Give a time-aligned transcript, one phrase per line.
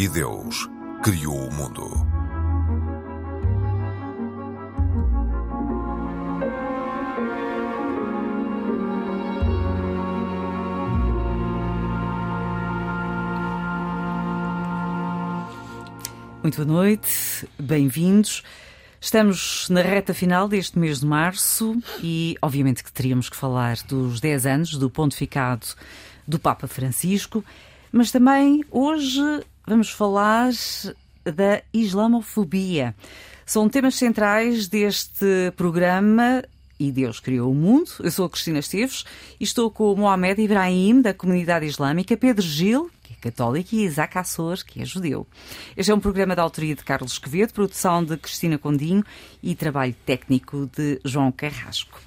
[0.00, 0.66] E Deus
[1.02, 1.86] criou o mundo.
[16.42, 18.42] Muito boa noite, bem-vindos.
[18.98, 24.18] Estamos na reta final deste mês de março e, obviamente, que teríamos que falar dos
[24.18, 25.66] 10 anos do pontificado
[26.26, 27.44] do Papa Francisco,
[27.92, 29.20] mas também hoje
[29.70, 30.50] vamos falar
[31.24, 32.92] da islamofobia.
[33.46, 36.42] São temas centrais deste programa
[36.78, 37.88] e Deus criou o mundo.
[38.00, 39.04] Eu sou a Cristina Esteves
[39.38, 43.84] e estou com o Mohamed Ibrahim, da comunidade islâmica, Pedro Gil, que é católico, e
[43.84, 45.24] Isaac Assor, que é judeu.
[45.76, 49.04] Este é um programa da autoria de Carlos Quevedo, produção de Cristina Condinho
[49.40, 52.00] e trabalho técnico de João Carrasco.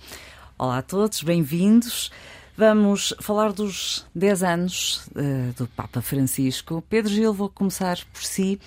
[0.57, 2.11] Olá a todos, bem-vindos.
[2.55, 6.83] Vamos falar dos 10 anos uh, do Papa Francisco.
[6.87, 8.59] Pedro Gil, vou começar por si,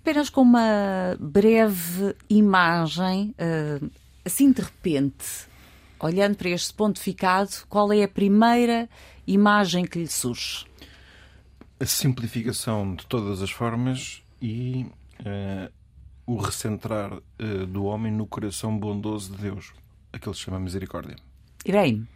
[0.00, 3.90] apenas com uma breve imagem, uh,
[4.24, 5.46] assim de repente,
[6.00, 8.88] olhando para este pontificado, qual é a primeira
[9.28, 10.66] imagem que lhe surge?
[11.78, 14.86] A simplificação de todas as formas e
[15.20, 15.72] uh,
[16.26, 17.12] o recentrar
[17.68, 19.72] do homem no coração bondoso de Deus,
[20.12, 21.14] aquele que se chama misericórdia.
[21.64, 22.15] Irene.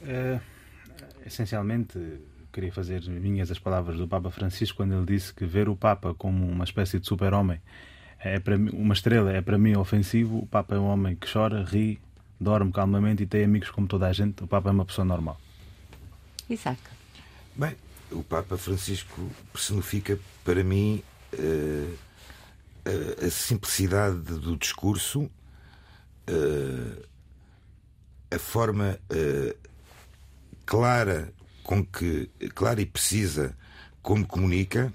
[0.00, 0.40] Uh,
[1.26, 1.98] essencialmente,
[2.52, 6.14] queria fazer minhas as palavras do Papa Francisco quando ele disse que ver o Papa
[6.14, 7.60] como uma espécie de super-homem
[8.18, 10.38] é para mim, uma estrela é para mim ofensivo.
[10.38, 12.00] O Papa é um homem que chora, ri,
[12.40, 14.42] dorme calmamente e tem amigos como toda a gente.
[14.42, 15.40] O Papa é uma pessoa normal.
[16.50, 16.80] Isaac.
[17.54, 17.76] Bem,
[18.10, 21.02] o Papa Francisco personifica para mim
[21.34, 21.98] uh,
[23.22, 25.30] a, a, simplicidade do discurso,
[26.28, 27.06] uh,
[28.30, 29.67] a forma uh,
[30.68, 31.32] clara
[31.64, 33.56] com que clara e precisa
[34.02, 34.92] como comunica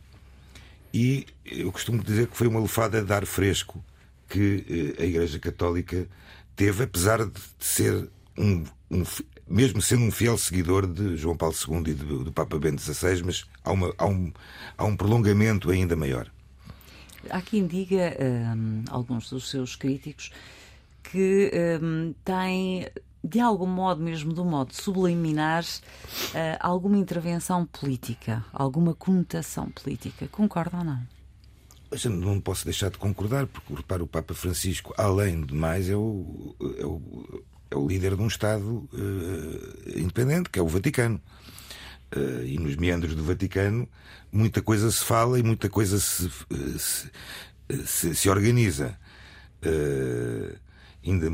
[0.93, 3.83] e eu costumo dizer que foi uma lufada de ar fresco
[4.29, 6.07] que a Igreja Católica
[6.55, 8.07] teve, apesar de ser
[8.37, 9.03] um, um
[9.47, 13.43] mesmo sendo um fiel seguidor de João Paulo II e do, Papa Bento XVI, mas
[13.63, 14.31] há, uma, há, um,
[14.77, 16.31] há um prolongamento ainda maior.
[17.31, 18.15] Há quem diga,
[18.55, 20.31] um, alguns dos seus críticos,
[21.01, 21.51] que
[21.81, 22.87] um, tem
[23.23, 30.27] de algum modo, mesmo do modo subliminar, uh, alguma intervenção política, alguma conotação política.
[30.27, 31.01] Concorda ou não?
[32.03, 35.95] Eu não posso deixar de concordar, porque repara, o Papa Francisco, além de mais, é
[35.95, 41.21] o, é o, é o líder de um Estado uh, independente, que é o Vaticano.
[42.15, 43.87] Uh, e nos meandros do Vaticano,
[44.31, 46.29] muita coisa se fala e muita coisa se,
[46.77, 47.11] se,
[47.85, 48.97] se, se organiza.
[49.65, 50.62] Uh,
[51.05, 51.29] ainda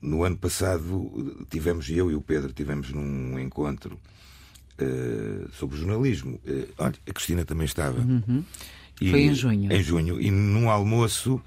[0.00, 3.98] no ano passado tivemos, eu e o Pedro, tivemos num encontro
[4.80, 6.40] uh, sobre jornalismo.
[6.46, 8.00] Uh, olha, a Cristina também estava.
[8.00, 8.44] Uhum.
[9.00, 9.72] E, Foi em junho.
[9.72, 10.20] Em junho.
[10.20, 11.40] E num almoço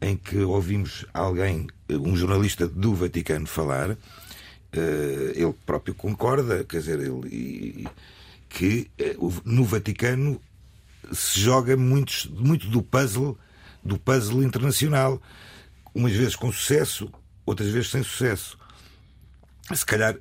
[0.00, 3.96] em que ouvimos alguém, um jornalista do Vaticano, falar, uh,
[5.34, 7.88] ele próprio concorda, quer dizer, ele,
[8.48, 8.90] que
[9.44, 10.40] no Vaticano
[11.12, 13.38] se joga muito, muito do puzzle
[13.82, 15.20] do puzzle internacional
[15.94, 17.10] umas vezes com sucesso,
[17.44, 18.58] outras vezes sem sucesso.
[19.74, 20.16] Se calhar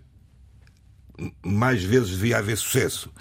[1.44, 3.12] mais vezes devia haver sucesso.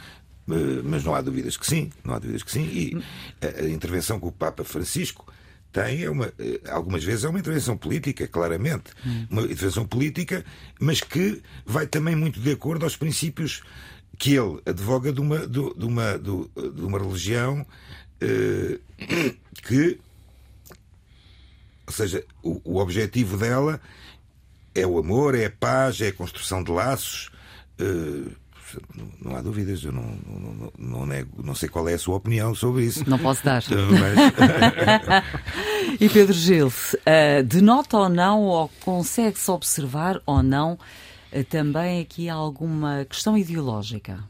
[0.50, 2.64] Eh, mas não há dúvidas que sim, não há dúvidas que sim.
[2.64, 3.02] E
[3.44, 5.26] a, intervenção que o Papa Francisco
[5.72, 8.92] tem é uma, eh, algumas vezes é uma intervenção política, claramente.
[9.30, 10.44] Uma intervenção política,
[10.80, 13.62] mas que vai também muito de acordo aos princípios
[14.18, 17.66] que ele advoga de uma, de, uma, de uma religião
[18.20, 18.78] eh,
[19.62, 19.98] que
[21.88, 23.80] ou seja, o, o objetivo dela
[24.74, 27.30] é o amor, é a paz, é a construção de laços.
[27.80, 28.30] Uh,
[29.24, 32.54] não há dúvidas, eu não, não, não, nego, não sei qual é a sua opinião
[32.54, 33.08] sobre isso.
[33.08, 33.62] Não posso dar.
[33.98, 34.18] Mas...
[35.98, 40.74] e Pedro Gil, uh, denota ou não, ou consegue-se observar ou não,
[41.32, 44.22] uh, também aqui alguma questão ideológica?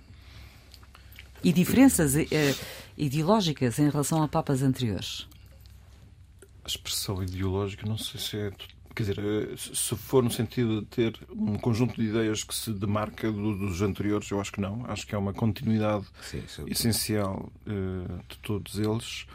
[1.43, 2.59] E diferenças uh,
[2.97, 5.27] ideológicas em relação a papas anteriores?
[6.69, 8.53] Expressão ideológica, não sei se é.
[8.95, 12.73] Quer dizer, eh, se for no sentido de ter um conjunto de ideias que se
[12.73, 14.85] demarca dos anteriores, eu acho que não.
[14.89, 16.65] Acho que é uma continuidade sim, sim.
[16.67, 19.27] essencial uh, de todos eles.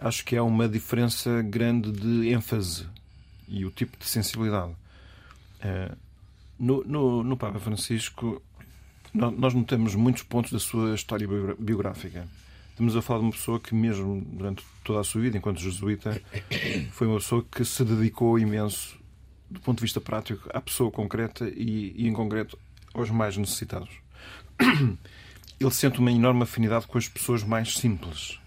[0.00, 2.88] Acho que há uma diferença grande de ênfase
[3.46, 4.72] e o tipo de sensibilidade.
[5.60, 5.96] Uh,
[6.58, 8.42] no, no, no Papa Francisco,
[9.12, 12.26] nós notamos muitos pontos da sua história biográfica.
[12.74, 16.20] Estamos a falar de uma pessoa que, mesmo durante toda a sua vida, enquanto jesuíta,
[16.90, 18.98] foi uma pessoa que se dedicou imenso,
[19.48, 22.58] do ponto de vista prático, à pessoa concreta e, e em concreto,
[22.92, 23.90] aos mais necessitados.
[25.60, 28.40] ele sente uma enorme afinidade com as pessoas mais simples.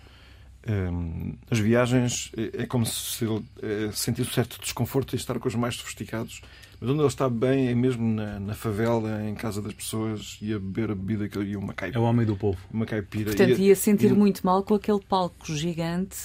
[0.67, 5.47] Hum, as viagens é como se ele eh, sentisse um certo desconforto em estar com
[5.47, 6.41] os mais sofisticados.
[6.79, 10.53] Mas onde ele está bem é mesmo na, na favela, em casa das pessoas, e
[10.53, 11.99] a beber a bebida que ele ia uma É caipira.
[12.01, 12.57] o homem do povo.
[12.71, 13.25] Uma caipira.
[13.31, 16.17] Portanto, E- ia sentir e- muito mal com aquele palco gigante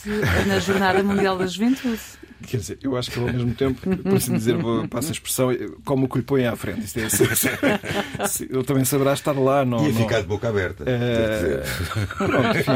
[0.46, 1.98] na Jornada Mundial da Juventude.
[2.46, 5.12] Quer dizer, eu acho que ele, ao mesmo tempo, por assim dizer, vou- passa a
[5.12, 5.50] expressão,
[5.84, 6.80] como o que lhe põe à frente.
[6.84, 8.44] Isto é assim.
[8.50, 9.64] Ele também saberá estar lá.
[9.64, 10.84] Não, Ia não- ficar de boca aberta.
[10.86, 11.62] Eh,
[12.18, 12.72] Pronto, enfim.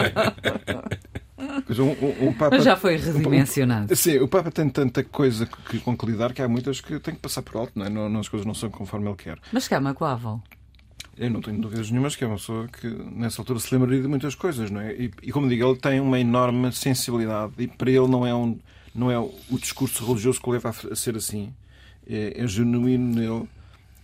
[1.66, 3.94] Pois um- um- um Papa- Mas já foi um- redimensionado.
[3.96, 7.14] Sim, o Papa tem tanta coisa que, com que lidar que há muitas que tem
[7.14, 7.88] que passar por alto, não é?
[7.88, 9.38] Não, não- as coisas não são conforme ele quer.
[9.52, 10.42] Mas cá, magoavam.
[11.18, 14.06] Eu não tenho dúvidas nenhumas que é uma pessoa que nessa altura se lembraria de
[14.08, 14.92] muitas coisas, não é?
[14.94, 18.58] E, e como digo, ele tem uma enorme sensibilidade e para ele não é, um,
[18.94, 21.52] não é o discurso religioso que o leva a, ser assim.
[22.08, 23.48] É, é genuíno nele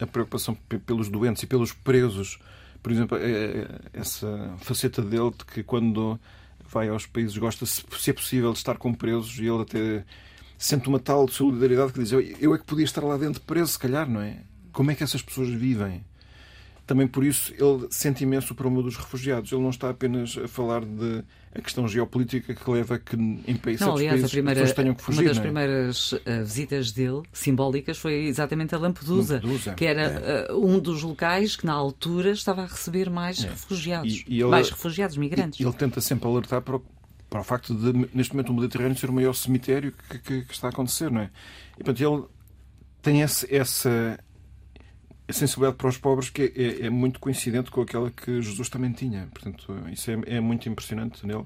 [0.00, 2.38] a preocupação pe- pelos doentes e pelos presos.
[2.82, 6.18] Por exemplo, é- é- essa faceta dele de que quando
[6.72, 10.04] vai aos países gosta, se, é possível, de estar com presos e ele até
[10.58, 13.72] sente uma tal solidariedade que diz eu, eu é que podia estar lá dentro preso,
[13.72, 14.38] se calhar, não é?
[14.72, 16.04] Como é que essas pessoas vivem?
[16.84, 19.52] Também por isso ele sente imenso o problema dos refugiados.
[19.52, 21.22] Ele não está apenas a falar de
[21.54, 24.68] a questão geopolítica que leva a que em países, Não, aliás, a países primeira, as
[24.70, 25.20] pessoas tenham que fugir.
[25.20, 25.40] uma das é?
[25.40, 29.74] primeiras eh, visitas dele, simbólicas, foi exatamente a Lampedusa, Lampedusa.
[29.74, 34.12] que era eh, um dos locais que, na altura, estava a receber mais refugiados.
[34.12, 35.60] E- e ele- mais refugiados, migrantes.
[35.60, 36.84] E ele tenta sempre alertar para o,
[37.30, 40.52] para o facto de, neste momento, o Mediterrâneo ser o maior cemitério que, que- que
[40.52, 41.30] está a acontecer, não é?
[41.78, 42.24] E, portanto, ele
[43.02, 44.18] tem esse- essa
[45.32, 48.92] sensibilidade para os pobres que é, é- é muito coincidente com aquela que Jesus também
[48.92, 49.28] tinha.
[49.32, 51.44] Portanto, isso é, é muito impressionante nele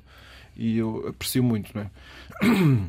[0.56, 1.90] e eu aprecio muito, não é?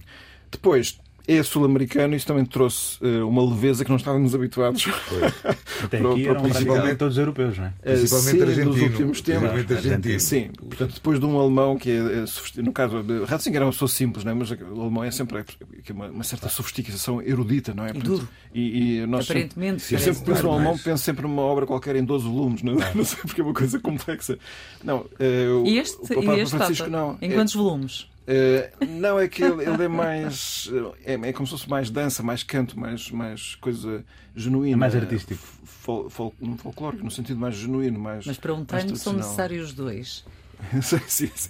[0.52, 4.86] Depois, é sul-americano e isso também trouxe eh, uma leveza que não estávamos habituados.
[5.84, 7.74] Até Para o- aqui para o eram principal- praticamente todos europeus, não é?
[7.84, 8.66] Principalmente Sim, argentino.
[8.74, 9.50] nos últimos tempos.
[9.52, 10.20] Principalmente argentino.
[10.20, 13.90] Sim, portanto, depois de um alemão que é, é no caso, Ratzinger era uma pessoa
[13.90, 14.36] simples, não é?
[14.36, 17.88] mas o alemão é sempre que é uma, uma certa sofisticação erudita, não é?
[17.94, 18.30] Portanto, duro.
[18.54, 21.66] E, e nós sempre- Aparentemente, eu parece sempre penso no alemão, penso sempre numa obra
[21.66, 24.38] qualquer em 12 volumes, não, não sei porque é uma coisa complexa.
[24.84, 26.98] Não, eh, E este, o e Papa este Francisco Papa?
[26.98, 27.18] não.
[27.22, 28.08] Em É- quantos volumes?
[28.28, 30.70] Eh, não, é que ele, ele é mais.
[31.06, 34.04] É, é como se fosse mais dança, mais canto, mais, mais coisa
[34.36, 34.76] genuína.
[34.76, 35.42] É mais artístico.
[35.64, 37.98] Fol, fol, um folclórico, no sentido mais genuíno.
[37.98, 40.26] Mais, Mas para um tango são necessários dois.
[40.82, 41.50] sim, sim, sim.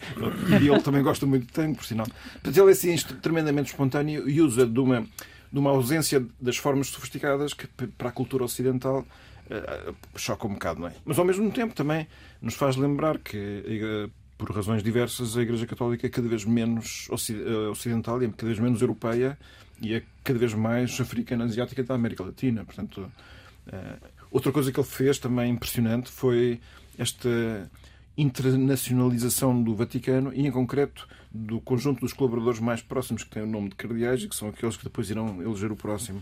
[0.62, 2.06] E ele também gosta muito de tango, por sinal.
[2.33, 5.01] Portanto, ele é assim, tremendamente espontâneo e usa de uma,
[5.51, 9.03] de uma ausência das formas sofisticadas que para a cultura ocidental
[9.50, 10.94] eh, choca um bocado, não é?
[11.06, 12.07] Mas ao mesmo tempo também
[12.41, 13.63] nos faz lembrar que,
[14.38, 18.48] por razões diversas, a Igreja Católica é cada vez menos eh, ocidental e é cada
[18.48, 19.38] vez menos europeia
[19.81, 22.63] e é cada vez mais africana, asiática da América Latina.
[22.63, 23.12] Portanto,
[23.72, 23.98] eh,
[24.30, 26.60] outra coisa que ele fez também impressionante foi
[26.98, 27.69] esta
[28.18, 33.48] internacionalização do Vaticano e, em concreto, do conjunto dos colaboradores mais próximos que têm o
[33.48, 36.22] nome de cardeais e que são aqueles que depois irão eleger o próximo.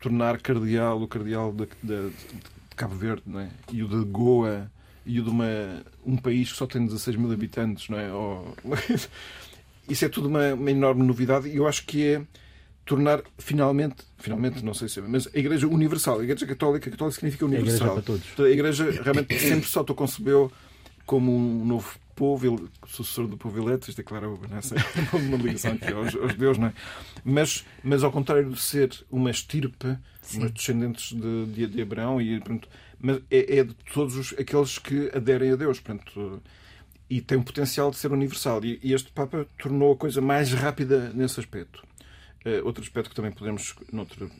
[0.00, 3.48] Tornar cardeal o cardeal de, de- de Cabo Verde é?
[3.72, 4.70] e o de Goa
[5.06, 5.46] e o de uma,
[6.04, 7.88] um país que só tem 16 mil habitantes.
[7.88, 8.12] Não é?
[8.12, 8.54] Ou-
[9.88, 12.22] Isso é tudo uma, uma enorme novidade e eu acho que é
[12.84, 17.14] tornar finalmente, finalmente não sei se é, mas a Igreja Universal, a Igreja Católica, católica
[17.14, 17.94] significa A igreja universal.
[17.94, 18.40] para todos.
[18.40, 20.50] A Igreja realmente sempre se autoconcebeu
[21.04, 24.74] como um novo povo, sucessor do povo eleito, isto é claro, nessa
[25.12, 26.72] uma ligação aqui aos, aos judeus, não é?
[27.24, 29.96] Mas, mas ao contrário de ser uma estirpe,
[30.34, 32.66] umas descendentes de, de, de Abraão, e, pronto,
[32.98, 36.42] mas é, é de todos os, aqueles que aderem a Deus, portanto,
[37.08, 38.64] e tem o potencial de ser universal.
[38.64, 41.84] E, e este Papa tornou a coisa mais rápida nesse aspecto.
[42.44, 44.30] Eh, outro aspecto que também podemos, noutro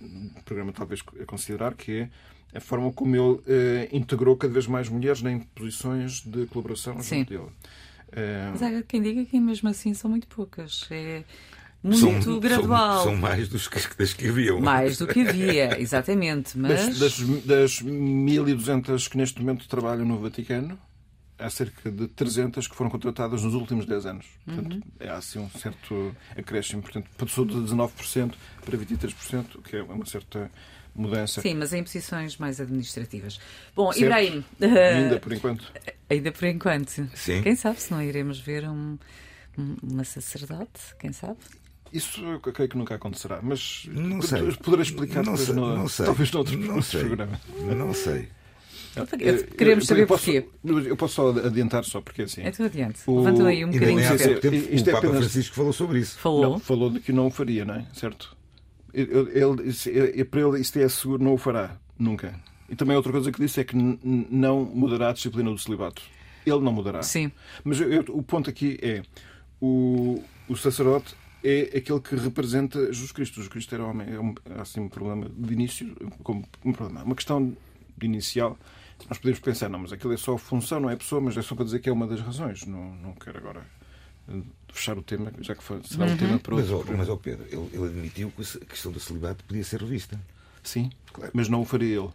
[0.45, 2.09] programa, talvez considerar, que
[2.53, 7.01] é a forma como ele eh, integrou cada vez mais mulheres em posições de colaboração
[7.03, 7.19] Sim.
[7.19, 7.51] junto dele.
[8.13, 10.87] Eh, Mas há quem diga que mesmo assim são muito poucas.
[10.91, 11.25] É
[11.87, 13.05] muito São- são- gradual.
[13.05, 14.61] São, mais dos que, das que haviam.
[14.61, 16.59] Mais do que havia, exatamente.
[16.59, 20.79] Mas das, das, das 1.200 que neste momento trabalham no Vaticano,
[21.39, 24.27] há cerca de 300 que foram contratadas nos últimos 10 anos.
[24.45, 26.83] Portanto, é assim um certo acréscimo.
[26.83, 28.33] Portanto, passou de 19%
[28.65, 30.51] para 23%, o que é uma certa
[30.95, 31.43] mudança.
[31.43, 33.39] sim, mas em posições mais administrativas.
[33.75, 34.05] Bom, Certo.
[34.05, 35.73] Ibrahim, Ainda por enquanto.
[36.09, 37.09] ainda por enquanto.
[37.15, 37.43] Sim.
[37.43, 38.97] Quem sabe se não iremos ver um,
[39.59, 40.95] um- uma sacerdote?
[40.99, 41.37] Quem sabe?
[41.93, 44.53] Isso eu creio que nunca acontecerá, mas Não sei.
[44.57, 46.05] poderei explicar não sei, no, não sei.
[46.07, 47.01] talvez noutro não sei.
[47.05, 47.41] programa.
[47.77, 48.29] Não sei.
[49.59, 50.49] Queremos Eu- saber eu posso, porquê.
[50.65, 52.43] Eu posso só adiantar só, porque assim.
[52.45, 53.01] Então adiante.
[53.07, 54.01] O- Levantam aí um bocadinho.
[54.09, 54.35] pouco sim.
[54.41, 56.19] tempo Isto o é Papa apenas- Francisco falou sobre isso.
[56.19, 56.43] Falou.
[56.43, 57.87] Não, falou de que não o faria, não é?
[57.93, 58.35] Certo?
[58.95, 61.77] Ele, ele, isso é- é- para ele isto é seguro, não o fará.
[61.99, 62.35] Nunca.
[62.71, 66.03] E também outra coisa que disse é que não mudará a disciplina do celibato.
[66.47, 67.03] ele não mudará.
[67.03, 67.31] Sim.
[67.65, 69.03] Mas eu- eu- o ponto aqui é
[69.61, 71.15] o, o sacerdote
[71.49, 73.35] é aquele que representa Jesus Cristo.
[73.37, 74.13] Jesus Cristo era homem.
[74.15, 77.57] É um, há assim um problema de início, como um problema, uma questão
[77.97, 78.59] de inicial.
[79.09, 81.55] Nós podemos pensar, não, mas aquilo é só função, não é pessoa, mas é só
[81.55, 82.65] para dizer que é uma das razões.
[82.67, 83.63] Não, não quero agora
[84.29, 84.41] eh,
[84.73, 86.99] fechar o tema, já que foi, será o tema para Mas, outro programa.
[86.99, 90.19] mas ó Pedro, ele, ele admitiu que a questão do celibato podia ser revista.
[90.63, 91.31] Sim, Claro.
[91.35, 92.09] mas não o faria ele.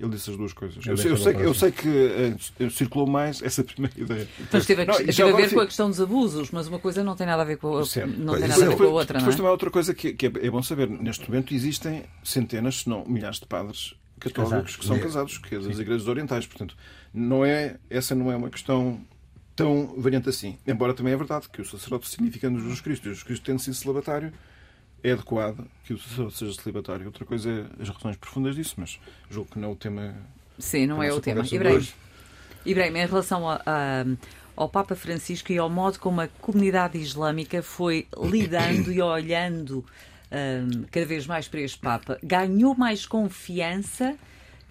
[0.00, 0.84] Ele disse as duas coisas.
[0.86, 4.28] Eu, eu sei, eu sei que eh, circulou mais essa primeira ideia.
[4.52, 7.02] Mas teve a, Não, teve a ver com a questão dos abusos, mas uma coisa
[7.02, 8.08] não tem nada a ver com a, Certo.
[8.16, 9.36] não tem Pois, nada a ver com a depois, outra, não depois é?
[9.36, 10.88] também há outra coisa que, que é, é bom saber.
[10.88, 14.76] Neste momento existem centenas, se não milhares de padres católicos Casados.
[14.76, 14.98] que são É.
[15.00, 16.46] casados, que é das igrejas orientais.
[16.46, 16.76] Portanto,
[17.12, 19.00] não é, essa não é uma questão
[19.56, 20.56] tão variante assim.
[20.66, 24.32] Embora também é verdade que o sacerdote significando Jesus Cristo, Jesus Cristo tendo sido celibatário,
[25.02, 27.06] é adequado que o sacerdote seja celibatário.
[27.06, 28.98] Outra coisa é as razões profundas disso, mas
[29.30, 30.14] julgo que não é o tema.
[30.58, 31.42] Sim, não é o tema.
[32.66, 34.04] Ibrahim, em relação a- a-
[34.56, 39.84] ao Papa Francisco e ao modo como a comunidade islâmica foi lidando e olhando
[40.30, 44.16] hum, cada vez mais para este Papa, ganhou mais confiança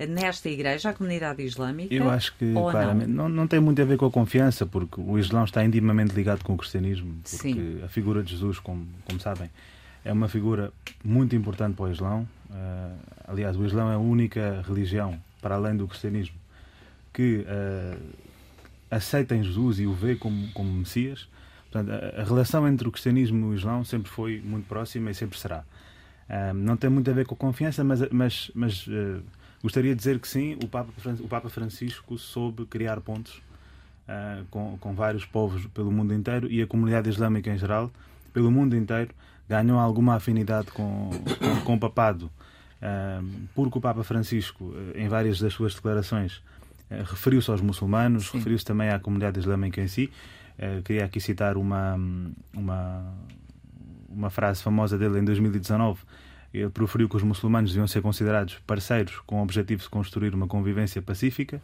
[0.08, 1.96] nesta igreja, a comunidade islâmica?
[1.96, 3.28] Eu acho que ou claramente não?
[3.28, 3.36] não?
[3.38, 6.54] Não, tem muito a ver com a confiança, porque o Islão está intimamente ligado com
[6.54, 7.82] o cristianismo, porque Sim.
[7.84, 9.50] a figura de Jesus, como, como sabem,
[10.04, 10.72] é uma figura
[11.04, 12.28] muito importante para o Islão.
[12.52, 12.94] Ah,
[13.28, 16.36] aliás, o Islão é a única religião, para além do cristianismo,
[17.14, 17.98] que ah,
[18.92, 21.28] aceita em Jesus e o vê como, como Messias.
[21.70, 25.14] Portanto, a, a relação entre o cristianismo e o Islão sempre foi muito próxima e
[25.14, 25.64] sempre será.
[26.30, 28.88] Ah, não tem muito a ver com confiança, mas, mas, mas
[29.62, 33.42] gostaria de dizer que sim, o Papa, o Papa Francisco soube criar pontos
[34.50, 37.92] com, com vários povos pelo mundo inteiro e a comunidade islâmica em geral,
[38.34, 39.14] pelo mundo inteiro,
[39.48, 42.30] ganhou alguma afinidade com, com, com o papado,
[43.56, 46.44] porque o Papa Francisco, eh, em várias das suas declarações,
[46.90, 50.12] eh, referiu-se aos muçulmanos, referiu-se também à comunidade islâmica em si.
[50.58, 52.00] Eh, queria aqui citar uma,
[52.54, 53.14] uma,
[54.10, 56.00] uma frase famosa dele em 2019.
[56.54, 60.48] Ele proferiu que os muçulmanos deviam ser considerados parceiros com o objetivo de construir uma
[60.48, 61.62] convivência pacífica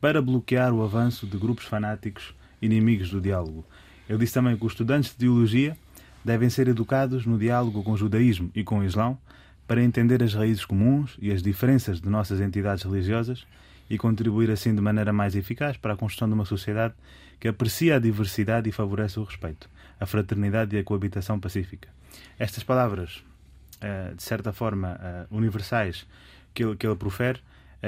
[0.00, 3.64] para bloquear o avanço de grupos fanáticos inimigos do diálogo.
[4.08, 5.76] Ele disse também que os estudantes de teologia
[6.24, 9.18] devem ser educados no diálogo com o judaísmo e com o islão
[9.66, 13.46] para entender as raízes comuns e as diferenças de nossas entidades religiosas
[13.88, 16.94] e contribuir assim de maneira mais eficaz para a construção de uma sociedade
[17.38, 21.88] que aprecia a diversidade e favorece o respeito, a fraternidade e a coabitação pacífica.
[22.38, 23.24] Estas palavras,
[23.80, 26.06] eh, de certa forma, eh, universais
[26.52, 27.40] que ele, que ele profere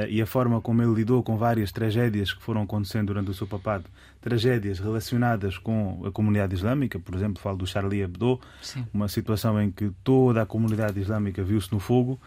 [0.09, 3.47] e a forma como ele lidou com várias tragédias que foram acontecendo durante o seu
[3.47, 3.85] papado,
[4.21, 8.87] tragédias relacionadas com a comunidade islâmica, por exemplo, falo do Charlie Hebdo, Sim.
[8.95, 12.19] uma situação em que toda a comunidade islâmica viu-se no fogo,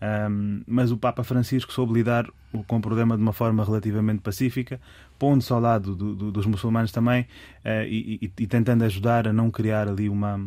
[0.00, 2.26] ahm, mas o Papa Francisco soube lidar
[2.66, 4.80] com o problema de uma forma relativamente pacífica,
[5.18, 7.26] pondo-se ao lado do- do- dos muçulmanos também
[7.64, 10.40] eh, e, e- e tentando ajudar a não criar ali uma,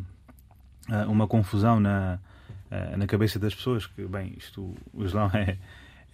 [0.89, 2.19] ah, uma confusão na,
[2.69, 5.57] ah, na cabeça das pessoas, que, bem, isto, o Islão é,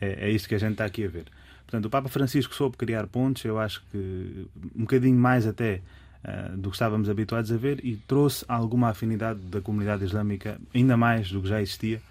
[0.02, 1.26] é, é isto que a gente está aqui a ver.
[1.66, 5.82] Portanto, o Papa Francisco soube criar pontos, eu acho que um bocadinho mais até
[6.24, 10.98] ah, do que estávamos habituados a ver e trouxe alguma afinidade da comunidade islâmica, ainda
[10.98, 12.02] mais do que já existia,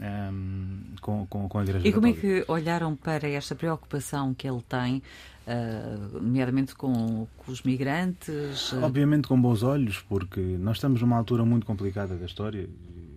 [0.00, 2.44] ahm, com, com, com a Igreja E como é Católica.
[2.44, 5.02] que olharam para esta preocupação que ele tem,
[5.46, 8.72] ah, nomeadamente com, com os migrantes?
[8.74, 12.68] Obviamente com bons olhos, porque nós estamos numa altura muito complicada da história.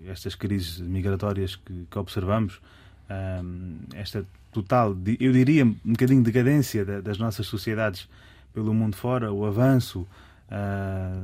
[0.05, 2.59] Estas crises migratórias que, que observamos,
[3.09, 8.07] ahm, esta total, eu diria, um bocadinho de decadência da- das nossas sociedades
[8.53, 10.07] pelo mundo fora, o avanço
[10.49, 11.19] ah,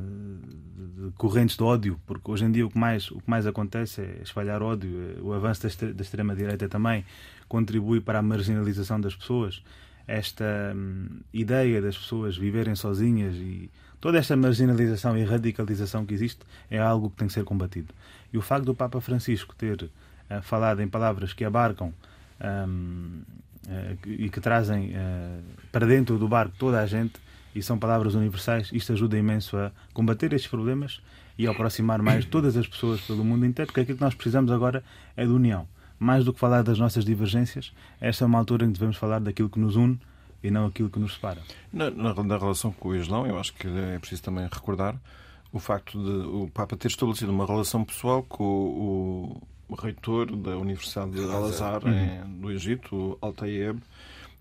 [1.06, 4.02] de correntes de ódio, porque hoje em dia o que mais, o que mais acontece
[4.02, 4.90] é espalhar ódio.
[5.22, 7.06] O avanço da, extre- da extrema-direita também
[7.48, 9.64] contribui para a marginalização das pessoas.
[10.08, 13.70] Esta hum, ideia das pessoas viverem sozinhas e
[14.00, 17.94] toda esta marginalização e radicalização que existe é algo que tem que ser combatido.
[18.34, 19.90] E o facto do Papa Francisco ter
[20.32, 21.94] ah, falado em palavras que abarcam
[22.44, 23.22] hum,
[23.70, 25.40] eh, que- e que trazem eh,
[25.72, 27.14] para dentro do barco toda a gente
[27.54, 31.02] e são palavras universais, isto ajuda imenso a combater estes problemas
[31.38, 34.52] e a aproximar mais todas as pessoas pelo mundo inteiro, porque aquilo que nós precisamos
[34.52, 34.84] agora
[35.16, 35.68] é de união.
[36.00, 39.20] Mais do que falar das nossas divergências, esta é uma altura em que devemos falar
[39.20, 40.00] daquilo que nos une
[40.44, 41.40] e não aquilo que nos separa.
[41.72, 44.96] Na, na, na relação com o Islão, eu acho que é preciso também recordar
[45.54, 49.42] o facto de o Papa ter estabelecido uma relação pessoal com o
[49.76, 53.80] reitor da Universidade de Al-Azhar em- do Egito, Al-Tayeb,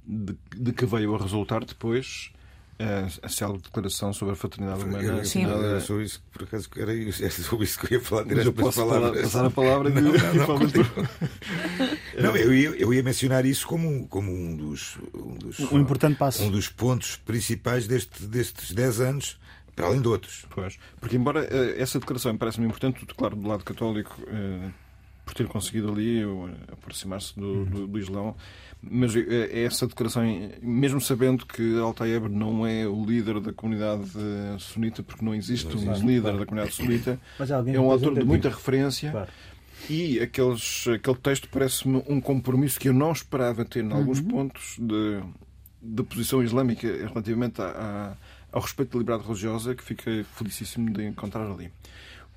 [0.07, 2.31] de, de que veio a resultar depois
[2.79, 5.03] a, a célebre declaração sobre a fraternidade humana.
[5.19, 5.45] Eu, Sim.
[5.45, 8.29] eu, eu sou isso, por acaso, era isso, sobre isso que eu ia falar eu
[8.29, 12.23] direto as posso falar- passar a palavra e Não, não, não.
[12.23, 16.17] Não, eu ia, eu ia mencionar isso como, como um, dos, um, dos, Um importante
[16.17, 16.43] passo.
[16.43, 19.39] um dos pontos principais deste, destes 10 anos,
[19.77, 20.45] para além de outros.
[20.51, 20.79] Pois.
[21.01, 24.69] Porque, embora eh, essa declaração me parece-me importante, claro, do lado católico, eh,
[25.31, 28.35] por ter conseguido ali eh, aproximar-se do, do, do Islão,
[28.83, 30.25] mas eh, essa declaração,
[30.61, 35.69] mesmo sabendo que Al-Taeb não é o líder da comunidade eh, sunita, porque não existe
[35.69, 36.39] um existe, líder claro.
[36.39, 37.21] da comunidade sunita,
[37.73, 39.13] é um autor de muita referência.
[39.13, 39.31] Claro.
[39.89, 44.77] E aqueles, aquele texto parece-me um compromisso que eu não esperava ter em alguns pontos
[44.79, 45.21] de,
[45.81, 47.63] de posição islâmica relativamente
[48.53, 51.71] ao respeito da liberdade religiosa, que fiquei felicíssimo de encontrar ali.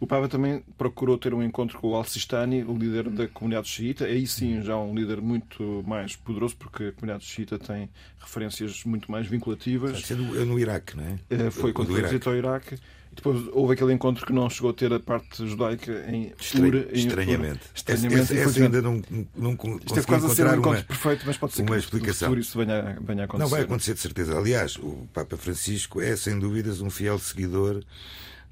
[0.03, 4.03] O Papa também procurou ter um encontro com o Al-Sistani, o líder da comunidade xiita.
[4.03, 9.09] Aí sim, já um líder muito mais poderoso, porque a comunidade xiita tem referências muito
[9.09, 10.11] mais vinculativas.
[10.11, 11.15] É, do- é no Iraque, não é?
[11.29, 12.13] Eh, Foi Do quando foi Iraque.
[12.15, 12.75] visita ao Iraque.
[12.75, 16.67] E depois houve aquele encontro que não chegou a ter a parte judaica em Estranho-
[16.67, 16.87] Ur.
[16.93, 17.59] em estranhamente.
[17.63, 17.71] Ur.
[17.73, 18.21] Estranhamente.
[18.23, 18.75] Essa infelizmente.
[18.75, 19.01] ainda não,
[19.37, 20.83] não Isto é quase a ser um encontro uma...
[20.83, 22.25] perfeito, mas pode ser uma que no explicação.
[22.27, 23.43] futuro isso venha, venha a acontecer.
[23.43, 24.37] Não vai acontecer de certeza.
[24.37, 27.81] Aliás, o Papa Francisco é, sem dúvidas, um fiel seguidor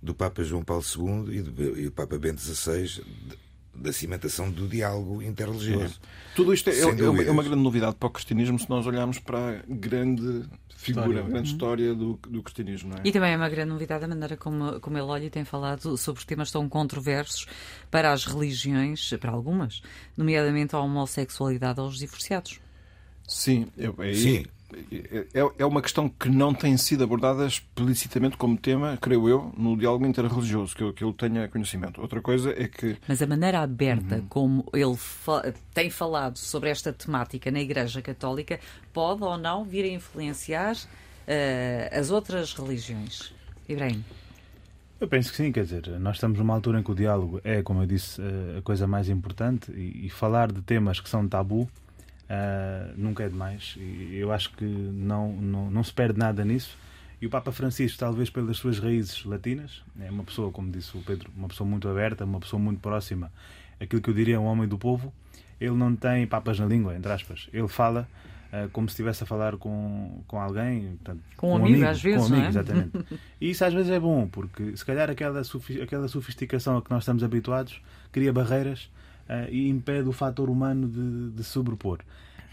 [0.01, 3.03] do Papa João Paulo II e do e do Papa Bento XVI
[3.73, 5.99] da cimentação do diálogo interreligioso.
[6.35, 9.59] Tudo isto é, é é uma grande novidade para o cristianismo se nós olharmos para
[9.59, 10.43] a grande
[10.75, 11.21] figura, História.
[11.21, 12.89] a grande história do, do cristianismo.
[12.89, 13.01] Não é?
[13.05, 15.97] E também é uma grande novidade a maneira como, como ele olha e tem falado
[15.97, 17.45] sobre temas tão controversos
[17.89, 19.81] para as religiões, para algumas,
[20.17, 22.59] nomeadamente a homossexualidade aos divorciados.
[23.27, 24.45] Sim, é, é, Sim.
[25.33, 29.75] É, é uma questão que não tem sido abordada explicitamente como tema, creio eu, no
[29.77, 32.01] diálogo interreligioso, que eu, que eu tenha conhecimento.
[32.01, 36.91] Outra coisa é que Mas a maneira aberta como ele fa- tem falado sobre esta
[36.93, 38.59] temática na Igreja Católica
[38.93, 40.75] pode ou não vir a influenciar
[41.27, 43.33] eh, as outras religiões.
[43.69, 44.03] Ibrahim.
[44.99, 47.63] Eu penso que sim, quer dizer, nós estamos numa altura em que o diálogo é,
[47.63, 51.27] como eu disse, eh, a coisa mais importante e, e falar de temas que são
[51.27, 51.67] tabu
[52.33, 53.75] eh, nunca é demais.
[53.77, 56.77] E eu acho que não, não, não se perde nada nisso.
[57.21, 61.01] E o Papa Francisco, talvez pelas suas raízes latinas, é uma pessoa, como disse o
[61.01, 63.29] Pedro, uma pessoa muito aberta, uma pessoa muito próxima,
[63.81, 65.13] aquilo que eu diria um homem do povo.
[65.59, 67.49] Ele não tem papas na língua, entre aspas.
[67.51, 68.07] Ele fala
[68.53, 70.97] eh, como se estivesse a falar com, com alguém.
[71.03, 72.49] portanto, Com um amigo, às vezes, Com um amigo, é?
[72.49, 72.91] exatamente.
[73.41, 75.41] E isso às vezes é bom, porque se calhar aquela,
[75.83, 78.89] aquela sofisticação a que nós estamos habituados cria barreiras
[79.49, 81.99] e impede o fator humano de, de sobrepor.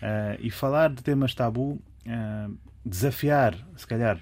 [0.01, 2.49] Eh, e falar de temas tabu, eh,
[2.85, 4.19] desafiar, se calhar,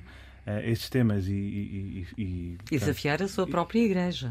[0.47, 1.33] eh, estes temas e.
[1.33, 4.31] e- e- e- desafiar a sua própria Igreja.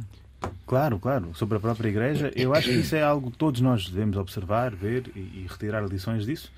[0.65, 3.89] Claro, claro, sobre a própria Igreja, eu acho que isso é algo que todos nós
[3.89, 6.51] devemos observar, ver e, e retirar lições disso,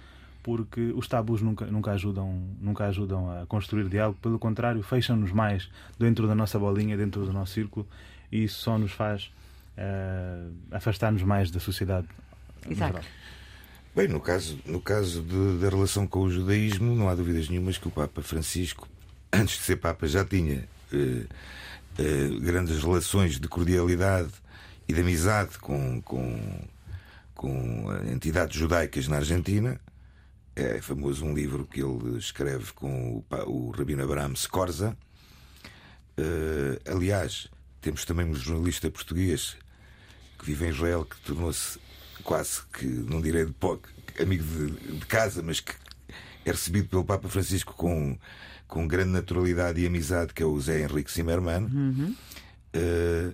[0.43, 5.69] porque os tabus nunca, nunca, ajudam, nunca ajudam a construir diálogo, pelo contrário, fecham-nos mais
[5.99, 7.85] dentro da nossa bolinha, dentro do nosso círculo,
[8.31, 9.29] e isso só nos faz
[9.77, 12.07] eh, afastar-nos mais da sociedade.
[12.69, 13.01] geral.
[13.95, 17.77] Bem, no caso, no caso de- da relação com o judaísmo, não há dúvidas nenhumas
[17.77, 18.87] que o Papa Francisco,
[19.33, 21.25] antes de ser Papa, já tinha eh,
[21.97, 24.29] eh, grandes relações de cordialidade
[24.87, 26.39] e de amizade com, com,
[27.33, 29.79] com entidades judaicas na Argentina.
[30.55, 34.97] É famoso um livro que ele escreve com o, o Rabino Abraham Scorza.
[36.17, 37.47] Eh, aliás,
[37.81, 39.55] temos também um jornalista português
[40.37, 41.79] que vive em Israel que tornou-se
[42.23, 43.87] quase que, não direi de pouco,
[44.19, 45.73] amigo de, de casa, mas que
[46.45, 48.17] é recebido pelo Papa Francisco com,
[48.67, 52.15] com grande naturalidade e amizade, que é o Zé Henrique Zimmermann.
[52.73, 53.33] Eh,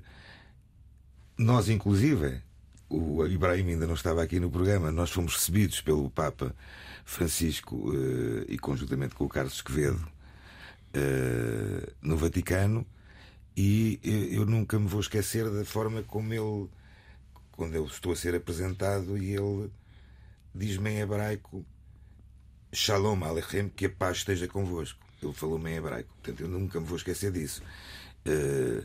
[1.38, 2.42] nós, inclusive,
[2.89, 6.56] o Ibrahim ainda não estava aqui no programa, nós fomos recebidos pelo Papa
[7.06, 10.08] Francisco eh, e conjuntamente com o Carlos Quevedo
[10.94, 12.86] eh, no Vaticano
[13.56, 16.70] e eh, eu nunca me vou esquecer da forma como ele,
[17.56, 19.70] quando eu estou a ser apresentado e ele
[20.54, 21.66] diz-me em hebraico
[22.72, 25.00] Shalom Aleichem, que a paz esteja convosco.
[25.22, 27.62] Ele falou-me em hebraico, portanto eu nunca me vou esquecer disso.
[28.26, 28.84] Eh,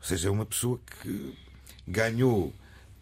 [0.00, 1.34] ou seja, é uma pessoa que
[1.86, 2.52] ganhou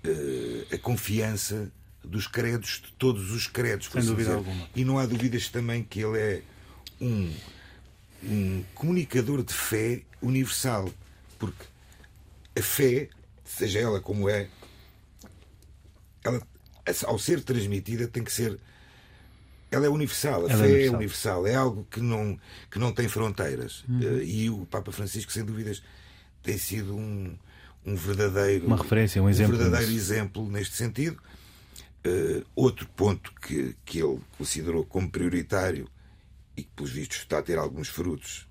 [0.05, 1.73] eh, a confiança
[2.05, 3.89] dos credos, de todos os credos.
[3.89, 4.39] por Sem assim dúvida dizer.
[4.39, 4.69] alguma.
[4.77, 6.43] E não há dúvidas também que ele é
[7.01, 7.35] um,
[8.23, 10.89] um comunicador de fé universal.
[11.39, 11.65] Porque
[12.57, 13.09] a fé,
[13.45, 14.49] seja ela como é,
[16.27, 16.43] ela,
[17.05, 18.59] ao ser transmitida, tem que ser.
[19.71, 20.97] Ela é universal, a Ela é fé é universal.
[20.97, 22.39] universal, é algo que não,
[22.71, 23.85] que não tem fronteiras.
[23.89, 24.01] Uhum.
[24.21, 25.83] Eh, E o Papa Francisco, sem dúvidas,
[26.43, 27.37] tem sido um,
[27.85, 28.67] um verdadeiro.
[28.67, 30.13] Uma referência, um exemplo verdadeiro nisso.
[30.13, 31.21] exemplo neste sentido.
[32.05, 35.89] Eh, outro ponto que, que ele considerou como prioritário
[36.57, 38.47] e que, pelos vistos, está a ter alguns frutos,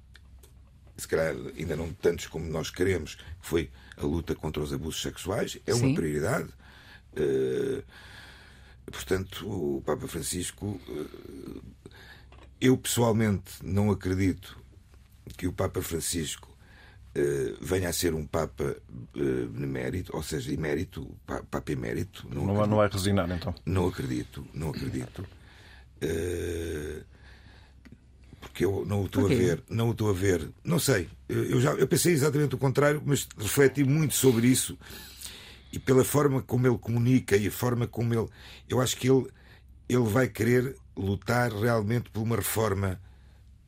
[0.97, 5.01] se calhar ainda não tantos como nós queremos, que foi a luta contra os abusos
[5.01, 5.95] sexuais, é uma Sim.
[5.95, 6.49] prioridade.
[7.15, 7.83] Eh,
[8.91, 11.61] portanto, o Papa Francisco, eh,
[12.61, 14.57] eu pessoalmente não acredito
[15.37, 16.49] que o Papa Francisco
[17.15, 18.75] eh, venha a ser um Papa
[19.13, 22.27] benemérito, ou seja, emérito, pa- Papa emérito.
[22.29, 23.55] Não, vai- não vai resignar, então.
[23.65, 25.25] Não acredito, não acredito.
[28.41, 29.35] Porque eu não o estou a Porquê?
[29.43, 30.49] ver, não o estou a ver.
[30.63, 31.09] Não sei.
[31.27, 34.77] Eu já eu pensei exatamente o contrário, mas refleti muito sobre isso
[35.75, 38.29] e pela forma como ele comunica e a forma como ele,
[38.69, 39.27] eu acho que ele
[39.87, 42.99] ele vai querer lutar realmente por uma reforma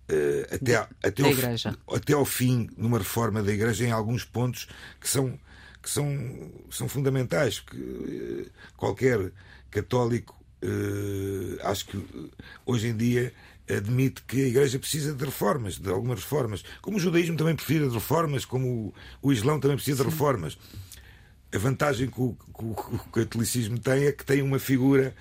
[0.07, 1.77] eh, até, até, da ao, Igreja.
[1.93, 4.67] até ao fim numa reforma da Igreja em alguns pontos
[5.01, 5.37] que são
[5.83, 9.31] que são, são fundamentais que eh, qualquer
[9.69, 12.31] católico eh, acho que
[12.65, 13.33] hoje em dia
[13.69, 16.63] admite que a Igreja precisa de reformas, de algumas reformas.
[16.81, 20.57] Como o judaísmo também precisa de reformas, como o, o Islão também precisa de reformas.
[21.53, 25.15] A vantagem que o, que o- que o catolicismo tem é que tem uma figura.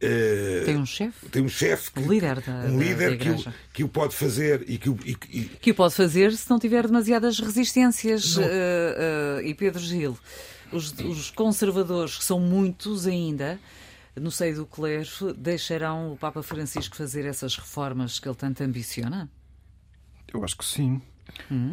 [0.00, 1.28] eh, Tem um chefe?
[1.30, 3.88] tem um chefe, que- Um líder da- um da- líder da que, o, que o
[3.88, 7.38] pode fazer e que, o- e, e- Que o pode fazer se não tiver demasiadas
[7.38, 8.36] resistências.
[8.36, 10.18] Eh, eh, e Pedro Gil,
[10.72, 13.58] os, os conservadores, que são muitos ainda,
[14.16, 19.30] no seio do clero, deixarão o Papa Francisco fazer essas reformas que ele tanto ambiciona?
[20.32, 21.00] Eu acho que sim.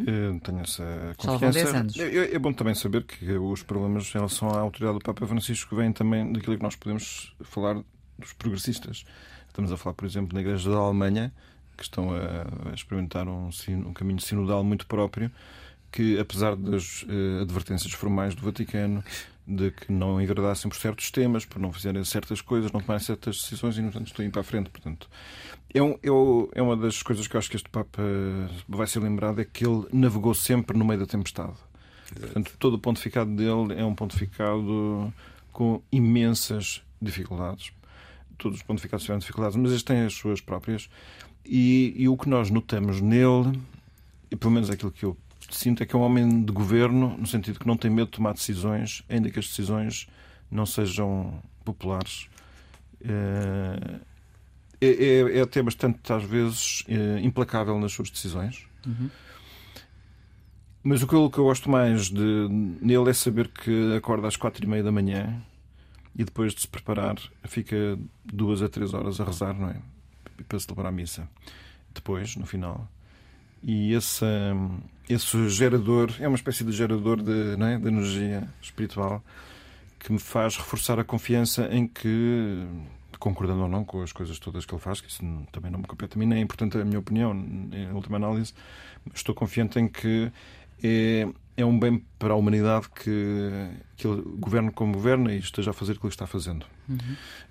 [0.06, 1.62] Eu tenho essa confiança.
[1.62, 1.98] 10 anos.
[1.98, 5.76] É, é- bom também saber que os problemas em relação à autoridade do Papa Francisco
[5.76, 7.82] vêm também daquilo que nós podemos falar
[8.18, 9.04] dos progressistas.
[9.48, 11.32] Estamos a falar, por exemplo, na Igreja da Alemanha,
[11.76, 15.30] que estão a, experimentar um, um caminho sinodal muito próprio,
[15.90, 19.04] que apesar das eh, advertências formais do Vaticano
[19.46, 23.36] de que não enverdassem por certos temas, por não fazerem certas coisas, não tomarem certas
[23.36, 24.70] decisões e, no entanto, estão a ir para a frente.
[24.70, 25.08] Portanto,
[25.74, 28.02] é, um- é é uma das coisas que eu acho que este Papa
[28.68, 31.54] vai ser lembrado é que ele navegou sempre no meio da tempestade.
[32.18, 35.12] Portanto, todo o pontificado dele é um pontificado
[35.50, 37.72] com imensas dificuldades.
[38.38, 40.88] Todos os pontificados tiveram dificuldades, mas este tem as suas próprias.
[41.44, 43.58] E, e o que nós notamos nele,
[44.30, 45.16] e pelo menos aquilo que eu
[45.56, 48.12] sinto, é que é um homem de governo, no sentido que não tem medo de
[48.16, 50.06] tomar decisões, ainda que as decisões
[50.50, 52.28] não sejam populares.
[53.04, 54.00] Eh,
[54.84, 58.66] É, é- é até bastante, às vezes, eh, implacável nas suas decisões.
[60.82, 62.48] Mas o que eu, o que eu gosto mais de,
[62.80, 65.40] nele é saber que acorda às quatro e meia da manhã
[66.16, 69.76] e depois de se preparar fica duas a três horas a rezar, não é?
[70.48, 71.28] Para celebrar a missa.
[71.94, 72.88] Depois, no final.
[73.62, 74.24] E esse,
[75.08, 77.78] esse gerador é uma espécie de gerador de, é?
[77.78, 79.22] de energia espiritual
[79.98, 82.66] que me faz reforçar a confiança em que,
[83.20, 85.22] concordando ou não com as coisas todas que ele faz, que isso
[85.52, 88.52] também não me compete a mim, nem é importante a minha opinião, em última análise,
[89.14, 90.32] estou confiante em que
[90.82, 95.70] é, é um bem para a humanidade que, que ele governe como governa e esteja
[95.70, 96.66] a fazer aquilo que está fazendo.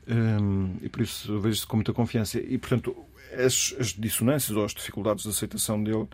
[0.10, 2.38] Hum, e por isso eu vejo isso com muita confiança.
[2.38, 2.96] E, portanto,
[3.34, 6.08] as, as dissonâncias ou as dificuldades de aceitação dele,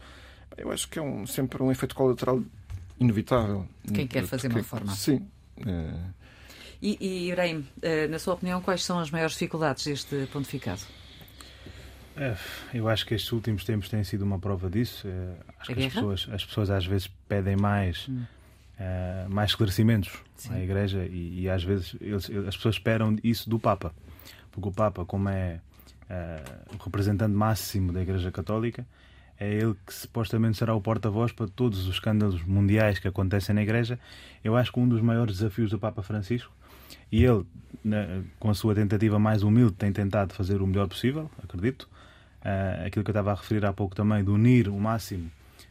[0.57, 2.41] eu acho que é um, sempre um efeito colateral
[2.99, 3.67] inevitável.
[3.93, 4.95] Quem quer fazer uma Porque- reforma.
[4.95, 5.27] Sim.
[5.65, 5.93] É,
[6.81, 10.81] E, e Ibrahim, eh, na sua opinião, quais são as maiores dificuldades deste pontificado?
[12.15, 12.35] É,
[12.73, 15.07] Eu acho que estes últimos tempos têm sido uma prova disso.
[15.07, 15.93] É, Acho A que as guerra?
[15.93, 18.23] pessoas, as pessoas às vezes pedem mais, Hum.
[18.79, 20.53] eh, mais esclarecimentos Sim.
[20.53, 23.93] à Igreja e, e às vezes eles- as pessoas esperam isso do Papa.
[24.51, 25.59] Porque o Papa, como é
[26.09, 26.41] eh,
[26.73, 28.85] o representante máximo da Igreja Católica,
[29.39, 33.61] é ele que supostamente será o porta-voz para todos os escândalos mundiais que acontecem na
[33.61, 33.99] Igreja.
[34.43, 36.51] Eu acho que um dos maiores desafios do Papa Francisco,
[37.11, 37.45] e ele,
[37.83, 41.87] na- com a sua tentativa mais humilde, tem tentado fazer o melhor possível, acredito.
[42.43, 45.29] Ah, aquilo que eu estava a referir há pouco também, de unir o máximo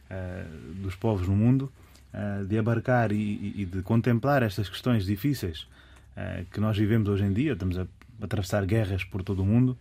[0.09, 0.45] ah,
[0.81, 1.71] dos povos no mundo,
[2.13, 5.67] ah, de abarcar e, e- de contemplar estas questões difíceis
[6.51, 7.53] que nós vivemos hoje em dia.
[7.53, 7.85] Estamos a
[8.21, 9.77] atravessar guerras por todo o mundo.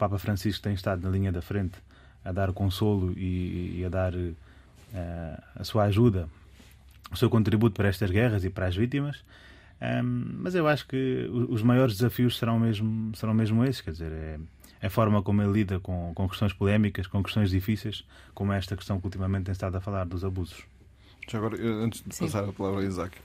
[0.00, 1.78] Papa Francisco tem estado na linha da frente
[2.24, 4.14] a dar consolo e, e a dar
[4.94, 6.26] ah, a sua ajuda,
[7.12, 9.22] o seu contributo para estas guerras e para as vítimas.
[9.78, 14.10] Ahm, mas eu acho que os maiores desafios serão mesmo, serão mesmo esses, quer dizer,
[14.80, 18.74] é a forma como ele lida com, com questões polémicas, com questões difíceis, como esta
[18.74, 20.64] questão que ultimamente tem estado a falar dos abusos.
[21.30, 22.24] Já agora, eu, antes de Sim.
[22.24, 23.16] passar a palavra ao Isaac,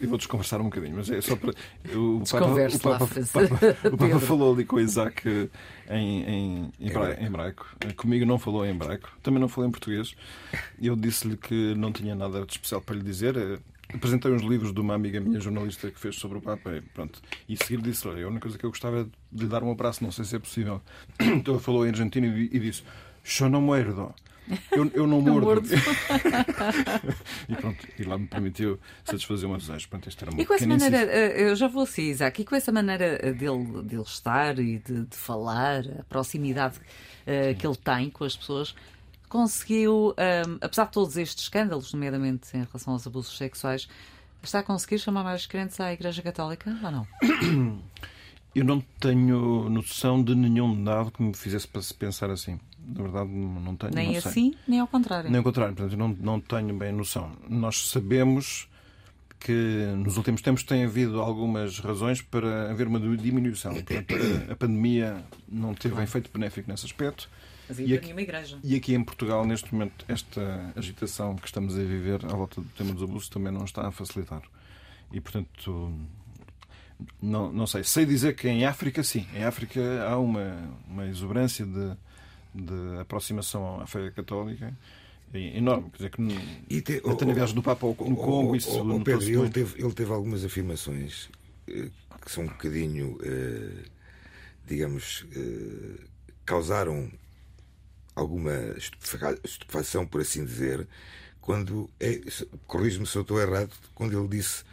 [0.00, 1.50] e, vou desconversar um bocadinho, mas é só para.
[1.96, 5.48] O, Papa, lá, o Papa, Papa- o Papa falou ali com o Isaac eh,
[5.98, 7.66] em, em, em hebra- em hebraico.
[7.80, 10.14] Eh, Comigo não falou em hebraico, também não falou em português.
[10.80, 13.36] Eu disse-lhe que não tinha nada de especial para lhe dizer.
[13.36, 13.58] eh,
[13.92, 17.20] apresentei uns livros de uma amiga minha jornalista que fez sobre o Papa e, pronto,
[17.48, 19.72] e seguir disse: Olha, a única coisa que eu gostava é de lhe dar um
[19.72, 20.80] abraço, não sei se é possível.
[21.20, 22.84] Então ele falou em argentino e, e disse:
[23.24, 24.14] Yo no muerdo.
[24.70, 25.46] Eu, eu não mordo.
[25.46, 25.68] mordo.
[27.48, 29.88] e pronto, e lá me permitiu satisfazer um desejo.
[29.88, 32.44] Pronto, este era uma E com essa maneira, eh, eu já vou assim, Isaac, e
[32.44, 36.80] com essa maneira eh, dele, dele estar e de, de falar, a proximidade
[37.26, 38.74] eh, que ele tem com as pessoas,
[39.28, 43.88] conseguiu, eh, apesar de todos estes escândalos, nomeadamente em relação aos abusos sexuais,
[44.42, 47.06] está a conseguir chamar mais crentes à Igreja Católica ou não?
[48.54, 52.60] Eu não tenho noção de nenhum dado que me fizesse pensar assim.
[52.86, 53.94] Na verdade, não tenho.
[53.94, 55.30] Nem não assim, nem ao contrário.
[55.30, 57.32] Nem ao contrário, portanto, não, não tenho bem noção.
[57.48, 58.68] Nós sabemos
[59.38, 59.52] que
[59.96, 63.72] nos últimos tempos tem havido algumas razões para haver uma diminuição.
[63.72, 64.14] Portanto,
[64.50, 67.28] a, pandemia não teve um efeito benéfico nesse aspecto.
[67.78, 68.14] E aqui-.
[68.62, 72.68] E aqui em Portugal, neste momento, esta agitação que estamos a viver à volta do
[72.68, 74.42] tema dos abusos também não está a facilitar.
[75.12, 75.92] E, portanto,
[77.20, 77.82] não, não sei.
[77.84, 79.26] Sei dizer que em África, sim.
[79.34, 80.56] Em África há uma,
[80.88, 81.96] uma exuberância de,
[82.54, 84.76] de aproximação à fé católica
[85.34, 85.90] enorme.
[85.90, 89.04] Quer dizer, que no- E te- até viagem do Papa no Congo, isso o, notou-se
[89.04, 89.52] Pedro, ele muito.
[89.54, 91.30] teve, ele teve algumas afirmações
[91.68, 91.88] eh,
[92.24, 93.84] que são um bocadinho, eh,
[94.66, 96.04] digamos, eh,
[96.44, 97.10] causaram
[98.14, 100.86] alguma estupefa- estupefação, por assim dizer,
[101.40, 102.20] quando, é,
[102.66, 104.64] corrijo-me se eu estou errado, quando ele disse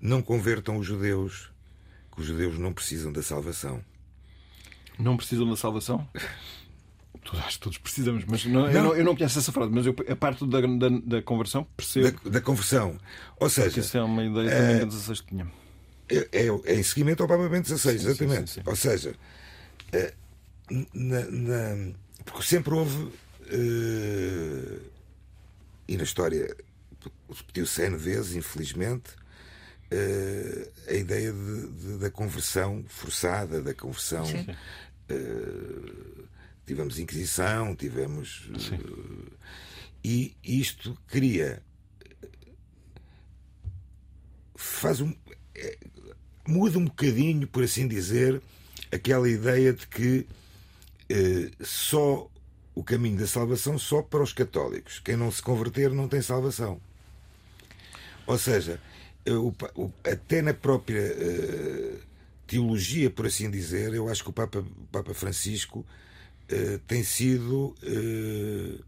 [0.00, 1.50] não convertam os judeus,
[2.12, 3.80] que os judeus não precisam da salvação.
[4.98, 6.06] Não precisam da salvação?
[7.44, 9.94] Acho que todos precisamos, mas não, Eu, não, eu não conheço essa frase, mas eu,
[10.08, 12.98] a parte da, da, da conversão percebo Da, da conversão.
[13.38, 15.52] Ou que seja, isso é uma ideia também que a 16 tinha.
[16.08, 18.50] É, é, é em seguimento ao Papa Bento XVI, Sim, sim, exatamente.
[18.50, 18.68] sim, sim.
[18.68, 19.14] Ou seja,
[19.92, 20.14] eh,
[20.94, 21.92] na, na-
[22.24, 23.12] porque sempre houve,
[23.48, 24.78] eh,
[25.88, 26.56] e na história
[27.32, 29.10] repetiu-se N vezes, infelizmente,
[29.90, 34.24] eh, a ideia de- de- da conversão forçada, da conversão.
[34.24, 34.46] Sim.
[35.08, 36.20] eh,
[36.70, 38.48] tivemos Inquisição, tivemos.
[38.54, 38.78] eh, Sim.
[40.04, 41.60] e isto cria.
[44.56, 45.12] faz um.
[45.54, 45.76] é,
[46.46, 48.40] muda um bocadinho, por assim dizer,
[48.92, 50.26] aquela ideia de que
[51.08, 52.30] eh, só
[52.74, 55.00] o caminho da salvação só para os católicos.
[55.00, 56.80] Quem não se converter não tem salvação.
[58.26, 58.80] Ou seja,
[59.26, 61.98] eh, o o- até na própria eh,
[62.46, 65.84] teologia, por assim dizer, eu acho que o Papa, o Papa Francisco
[66.50, 67.74] eh, tem sido.
[67.82, 68.80] eh,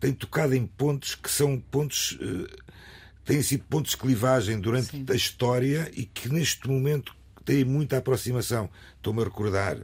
[0.00, 2.18] tem tocado em pontos que são pontos.
[2.20, 2.56] eh,
[3.24, 5.06] têm sido pontos de clivagem durante Sim.
[5.08, 8.68] a história e que neste momento têm muita aproximação.
[8.96, 9.78] Estou-me a recordar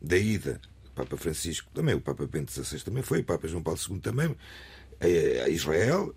[0.00, 3.62] da ida do Papa Francisco, também o Papa Bento XVI também foi, o Papa João
[3.62, 4.34] Paulo II também,
[4.98, 6.14] a, a Israel,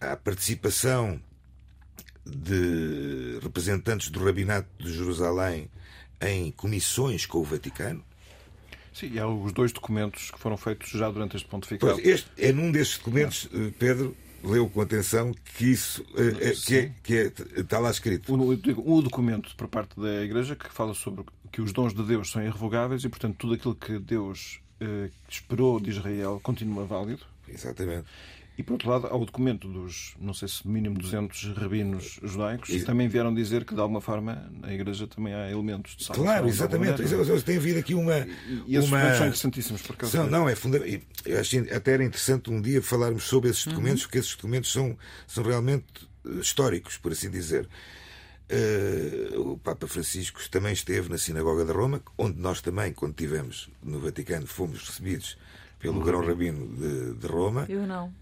[0.00, 1.20] a participação
[2.24, 5.70] de representantes do Rabinato de Jerusalém
[6.20, 8.04] em comissões com o Vaticano.
[8.92, 11.94] Sim, há os dois documentos que foram feitos já durante este pontificado.
[11.94, 16.76] Pois, este é num destes documentos, eh, Pedro, leu com atenção que isso é, que,
[16.76, 18.34] é, que é- está lá escrito.
[18.34, 22.30] O, o documento por parte da Igreja que fala sobre que os dons de Deus
[22.30, 27.22] são irrevogáveis e, portanto, tudo aquilo que Deus eh, esperou de Israel continua válido.
[27.48, 28.06] Exatamente.
[28.60, 32.68] E, por outro lado, há o documento dos, não sei se mínimo 200 rabinos judaicos
[32.68, 36.04] E- que também vieram dizer que, de alguma forma, na Igreja também há elementos de
[36.04, 36.24] salvação.
[36.26, 37.00] Claro, exatamente.
[37.00, 37.40] maneira.
[37.40, 38.18] Tem havido aqui uma.
[38.66, 38.98] E esses uma...
[38.98, 40.12] documentos são interessantíssimos, por acaso.
[40.12, 41.00] São, não, é fundamental.
[41.24, 44.94] Eu acho até era interessante um dia falarmos sobre esses documentos, porque esses documentos são,
[45.26, 45.86] são realmente
[46.26, 47.66] eh, históricos, por assim dizer.
[48.46, 53.70] Eh, o Papa Francisco também esteve na Sinagoga de Roma, onde nós também, quando estivemos
[53.82, 55.38] no Vaticano, fomos recebidos
[55.78, 57.64] pelo Grão Rabino de, de Roma.
[57.66, 58.12] Eu não.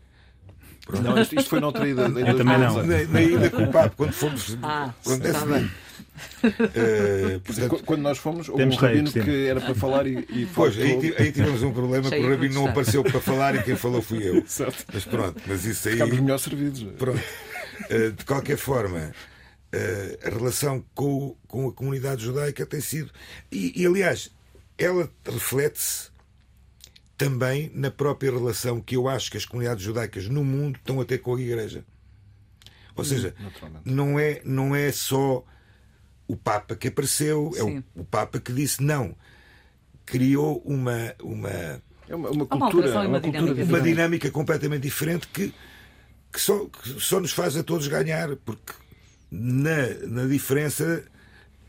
[1.02, 2.02] Não, isto, isto foi noutra ida.
[2.02, 2.82] Eu também não.
[2.82, 4.56] Na, na ida com o Papa, quando fomos.
[4.62, 5.70] Ah, quando está bem.
[6.42, 10.76] Dizer, portanto, Quando nós fomos, houve um rabino que era para falar e, e Pois,
[10.78, 13.76] aí, aí tivemos um problema Cheio que o Rabino não apareceu para falar e quem
[13.76, 14.42] falou fui eu.
[14.46, 14.84] Certo.
[14.92, 15.94] Mas pronto, mas isso aí.
[15.94, 16.82] Ficámos melhor servidos.
[16.98, 17.20] Pronto.
[17.90, 19.12] Eh, De qualquer forma,
[19.72, 23.10] eh, a relação com, com a comunidade judaica tem sido.
[23.50, 24.30] E, e, aliás,
[24.76, 26.10] ela reflete-se
[27.18, 31.04] também na própria relação que eu acho que as comunidades judaicas no mundo estão a
[31.04, 31.84] ter com a Igreja.
[32.94, 33.82] Ou seja, naturalmente.
[33.84, 35.44] não é, não é só
[36.28, 37.84] o Papa que apareceu, é Sim.
[37.94, 39.14] o, o Papa que disse não.
[40.06, 43.66] Criou uma, uma, É uma, uma uma cultura, alteração e uma uma cultura dinâmica uma
[43.66, 43.84] diferente.
[43.84, 45.52] dinâmica completamente diferente que,
[46.32, 48.72] que, só, que só nos faz a todos ganhar, porque
[49.30, 51.04] na, na diferença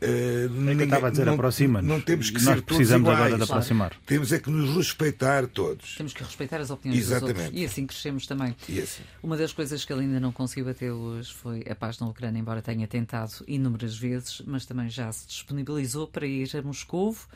[0.02, 1.88] Uh, é que eu estava a dizer, aproxima-nos.
[1.88, 3.92] Não temos que Nós ser precisamos todos agora de aproximar.
[4.06, 5.96] Temos é que nos respeitar todos.
[5.96, 7.34] Temos que respeitar as opiniões Exatamente.
[7.34, 7.60] dos outros.
[7.60, 8.56] E assim crescemos também.
[8.68, 9.02] E assim.
[9.22, 12.40] Uma das coisas que ele ainda não conseguiu bater hoje foi a paz na Ucrânia,
[12.40, 17.26] embora tenha tentado inúmeras vezes, mas também já se disponibilizou para ir a Moscovo.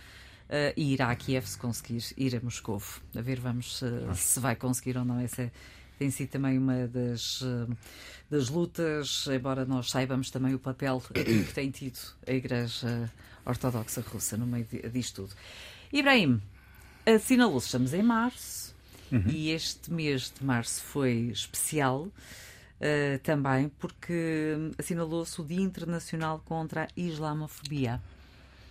[0.44, 3.00] Uh, e irá a Kiev se conseguir ir a Moscovo.
[3.16, 5.18] A ver, vamos se, se vai conseguir ou não.
[5.18, 5.50] Essa é,
[5.98, 7.76] tem sido também uma das, uh,
[8.30, 13.10] das lutas, embora nós saibamos também o papel que tem tido a Igreja
[13.44, 15.34] Ortodoxa Russa no meio disto tudo.
[15.92, 16.40] Ibrahim,
[17.06, 18.74] assinalou-se, estamos em março,
[19.12, 19.24] uhum.
[19.28, 22.08] e este mês de março foi especial.
[22.74, 28.02] Uh, também porque assinalou-se o Dia Internacional contra a Islamofobia.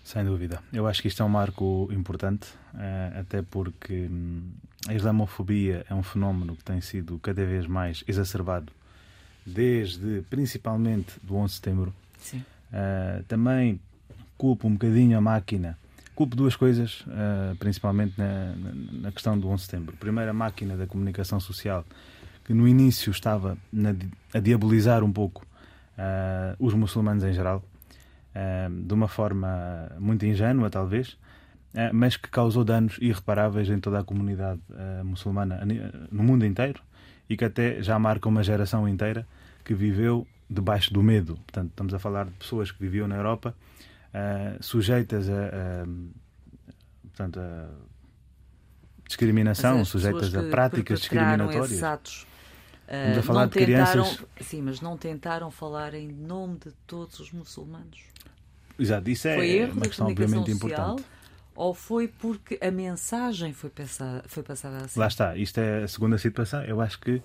[0.04, 0.62] Sem dúvida.
[0.74, 4.52] Eu acho que isto é um marco importante, uh, até porque hum,
[4.88, 8.72] a islamofobia é um fenómeno que tem sido cada vez mais exacerbado
[9.46, 11.94] desde principalmente do 11 de setembro.
[12.72, 13.80] Uh, também
[14.38, 15.78] culpo um bocadinho a máquina.
[16.16, 18.54] Culpo duas coisas, uh, principalmente na,
[18.92, 19.96] na, questão do 11 de setembro.
[19.98, 21.86] Primeiro, a máquina da comunicação social,
[22.46, 23.96] que no início estava na,
[24.34, 25.46] a diabolizar um pouco
[26.58, 27.64] os muçulmanos em geral
[28.84, 31.16] de uma forma muito ingênua, talvez,
[31.92, 35.66] mas que causou danos irreparáveis em toda a comunidade eh, muçulmana
[36.12, 36.82] no mundo inteiro
[37.28, 39.28] e que até já marca uma geração inteira
[39.66, 41.36] que viveu debaixo do medo.
[41.36, 43.56] Portanto, estamos a falar de pessoas que viviam na Europa
[44.14, 45.86] eh, sujeitas a, a,
[47.02, 47.70] portanto, a
[49.08, 51.72] discriminação, sujeitas a práticas discriminatórias.
[51.72, 54.26] Estamos a falar de tentaram, crianças.
[54.42, 58.02] Sim, mas não tentaram falar em nome de todos os muçulmanos.
[58.78, 61.04] Exato, isso é foi erro uma questão obviamente social, importante.
[61.56, 65.00] Ou foi porque a mensagem foi passada, foi passada assim?
[65.00, 66.64] Lá está, isto é a segunda situação.
[66.64, 67.24] Eu acho que uh,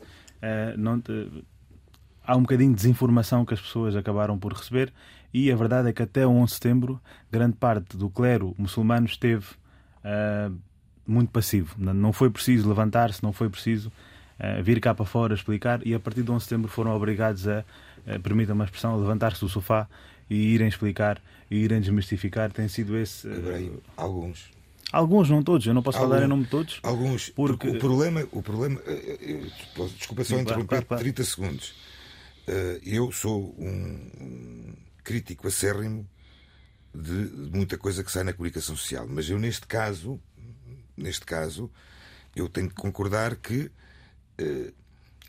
[0.76, 1.02] não
[2.28, 4.92] há um bocadinho de desinformação que as pessoas acabaram por receber
[5.32, 7.00] e a verdade é que até o 11 de setembro
[7.32, 9.46] grande parte do clero muçulmano esteve
[10.04, 10.54] uh,
[11.06, 11.74] muito passivo.
[11.78, 16.00] Não foi preciso levantar-se, não foi preciso uh, vir cá para fora explicar e a
[16.00, 17.64] partir do 11 de setembro foram obrigados a,
[18.06, 19.88] uh, permita uma expressão, levantar-se do sofá
[20.28, 22.52] e irem explicar e irem desmistificar.
[22.52, 23.26] Tem sido esse.
[23.26, 24.50] Uh, alguns.
[24.92, 25.66] Alguns, não todos.
[25.66, 26.80] Eu não posso Alguns, falar em nome de todos.
[26.82, 27.28] Alguns.
[27.30, 28.26] Porque, o problema.
[28.32, 28.80] O problema
[29.96, 31.02] desculpa só interromper claro, claro.
[31.02, 31.74] 30 segundos.
[32.84, 34.72] eu sou um
[35.04, 36.08] crítico acérrimo
[36.94, 39.06] de, de muita coisa que sai na comunicação social.
[39.08, 40.20] Mas eu, neste caso,
[40.96, 41.70] neste caso,
[42.34, 43.70] eu tenho que concordar que
[44.40, 44.72] uh,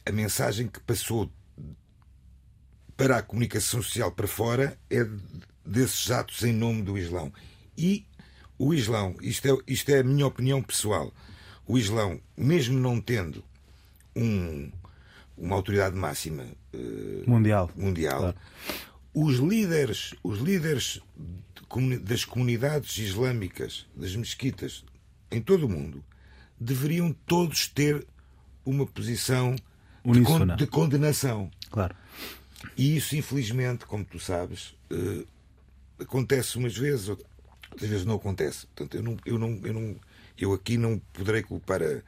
[0.05, 1.31] a mensagem que passou
[2.99, 5.07] para a comunicação social para fora é
[5.65, 7.31] desses atos em nome do Islão.
[7.77, 8.05] E
[8.57, 11.13] o Islão, isto é, isto é a minha opinião pessoal,
[11.65, 13.41] o Islão, mesmo não tendo
[14.13, 14.69] um,
[15.38, 18.38] uma autoridade máxima uh, mundial, mundial claro.
[19.13, 20.99] os líderes, os líderes
[22.01, 24.83] das comunidades islâmicas, das mesquitas,
[25.31, 26.03] em todo o mundo,
[26.59, 28.05] deveriam todos ter
[28.65, 29.55] uma posição
[30.03, 31.49] de, con de, condenação.
[31.71, 31.95] Claro.
[32.78, 35.28] E isso, infelizmente, como tu sabes, uh,
[36.00, 38.67] acontece umas vezes, outras vezes não acontece.
[38.67, 39.95] Portanto, eu, não, eu, não, eu, não,
[40.38, 42.02] eu aqui não poderei culpar a,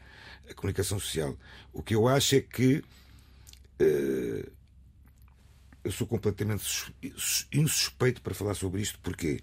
[0.49, 1.37] a comunicação social.
[1.73, 2.83] O que eu acho é que
[3.81, 4.51] uh,
[5.83, 6.93] eu sou completamente
[7.51, 9.41] insuspeito para falar sobre isto, porque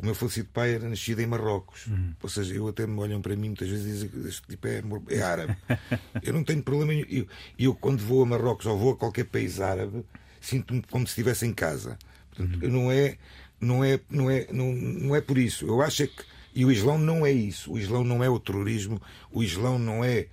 [0.00, 1.86] o meu falecido pai era nascido em Marrocos.
[1.86, 2.14] Uhum.
[2.22, 4.66] Ou seja, eu até me olham para mim muitas vezes e dizem que este tipo
[4.66, 5.56] é, é árabe.
[6.22, 7.06] eu não tenho problema nenhum.
[7.08, 7.26] Eu,
[7.58, 10.04] eu, quando vou a Marrocos ou vou a qualquer país árabe,
[10.40, 11.98] sinto-me como se estivesse em casa.
[12.30, 12.70] Portanto, Uhum.
[12.70, 13.16] não é,
[13.60, 15.66] não é, não é, não, não é por isso.
[15.66, 17.70] Eu acho é que e o Islão não é isso.
[17.70, 19.00] O Islão não é o terrorismo.
[19.30, 20.26] O Islão não é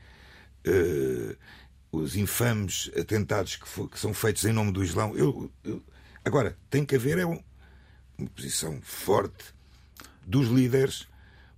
[0.65, 1.35] uh,
[1.91, 5.13] os infames atentados que, for, que, são feitos em nome do Islão.
[5.17, 5.83] Eu, eu,
[6.23, 7.43] agora tem que haver é um,
[8.17, 9.52] uma posição forte
[10.25, 11.07] dos líderes.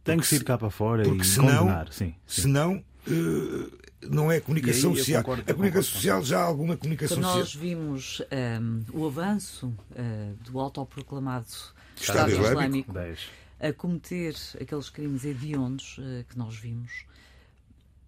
[0.03, 2.15] Tem que se ir cá para fora porque e senão, condenar, sim.
[2.27, 2.41] sim.
[2.41, 3.71] Senão uh,
[4.09, 5.23] não é comunicação aí, social.
[5.23, 7.39] Concordo, a comunicação social já há alguma comunicação Quando social.
[7.39, 8.21] nós vimos
[8.61, 11.47] um, o avanço uh, do autoproclamado
[11.95, 17.05] Estado, Estado Islâmico, Islâmico a cometer aqueles crimes hediondos uh, que nós vimos,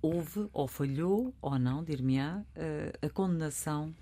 [0.01, 3.93] houve ou falhou ou não, dir-me-á, uh, a condenação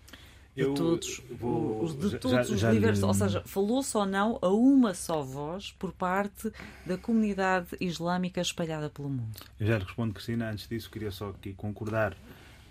[0.56, 3.96] de Eu todos, vou- os, de todos já- os já líderes, lhe- ou seja, falou-se
[3.98, 6.50] ou não a uma só voz por parte
[6.86, 9.36] da comunidade islâmica espalhada pelo mundo.
[9.60, 10.50] Eu já lhe respondo, Cristina.
[10.52, 12.16] Antes disso, queria só aqui concordar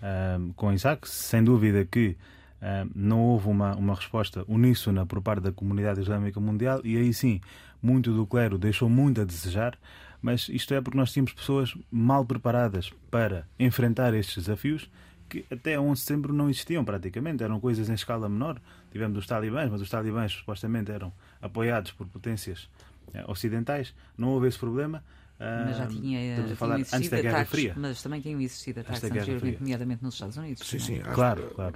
[0.01, 1.07] ahm, com Isaac.
[1.07, 2.17] Sem dúvida que
[2.61, 7.13] ahm, não houve uma, uma resposta uníssona por parte da comunidade islâmica mundial e aí
[7.13, 7.39] sim,
[7.81, 9.77] muito do clero deixou muito a desejar.
[10.21, 14.89] Mas isto é porque nós tínhamos pessoas mal preparadas para enfrentar estes desafios
[15.29, 18.59] que até 11 de setembro não existiam praticamente, eram coisas em escala menor.
[18.91, 21.11] Tivemos os talibãs, mas os talibãs supostamente eram
[21.41, 22.69] apoiados por potências
[23.13, 25.03] eh, ocidentais, não houve esse problema.
[25.37, 27.73] Mas já Ah, tinha, estamos a falar antes da Guerra ataques, Fria.
[27.75, 29.57] mas também tinham existido ataques anteriormente, Fria.
[29.59, 30.65] nomeadamente nos Estados Unidos.
[30.65, 30.79] Sim, é?
[30.79, 30.99] sim.
[31.01, 31.75] acho Claro, claro.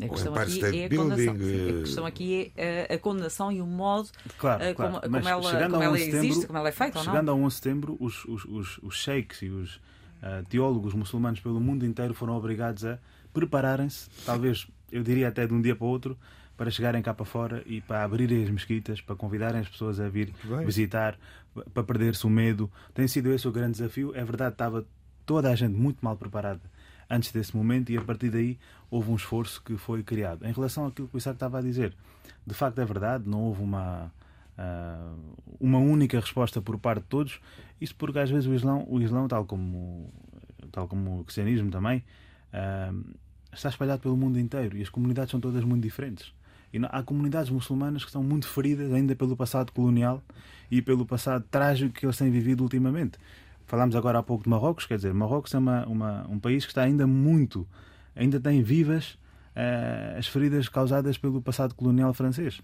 [0.00, 1.34] A O questão Empire aqui é a condenação.
[1.34, 4.08] Building, Sim, A eh, questão aqui é a, condenação e o modo
[4.38, 4.92] Claro, eh, claro.
[5.00, 5.40] como, como ela,
[5.70, 7.32] como ela 11 de setembro, existe, como ela é feita ou Chegando não.
[7.34, 9.80] a 11 de setembro, os, os, os, os sheiks e os
[10.48, 12.98] teólogos muçulmanos pelo mundo inteiro foram obrigados a
[13.32, 16.16] prepararem-se, talvez, eu diria até de um dia para o outro,
[16.56, 20.08] para chegarem cá para fora e para abrirem as mesquitas, para convidarem as pessoas a
[20.08, 20.32] vir
[20.64, 21.18] visitar,
[21.72, 22.70] para perder-se o medo.
[22.92, 24.14] Tem sido esse o grande desafio.
[24.14, 24.86] É verdade, estava
[25.26, 26.60] toda a gente muito mal preparada
[27.10, 28.58] antes desse momento e a partir daí
[28.90, 30.46] houve um esforço que foi criado.
[30.46, 31.94] Em relação àquilo que o Isaac estava a dizer,
[32.46, 34.10] de facto é verdade, não houve uma, ah,
[35.60, 37.40] uma única resposta por parte de todos.
[37.80, 40.12] Isso porque às vezes o Islão, o Islão tal, como,
[40.70, 42.04] tal como o cristianismo também,
[42.52, 42.92] ah,
[43.52, 46.32] está espalhado pelo mundo inteiro e as comunidades são todas muito diferentes.
[46.72, 50.22] E há comunidades muçulmanas que estão muito feridas ainda pelo passado colonial
[50.70, 53.16] e pelo passado trágico que eles têm vivido ultimamente.
[53.66, 56.70] Falámos agora há pouco de Marrocos, quer dizer, Marrocos é uma, uma- um país que
[56.72, 57.66] está ainda muito,
[58.14, 59.16] ainda tem vivas
[59.54, 62.60] eh, as feridas causadas pelo passado colonial francês.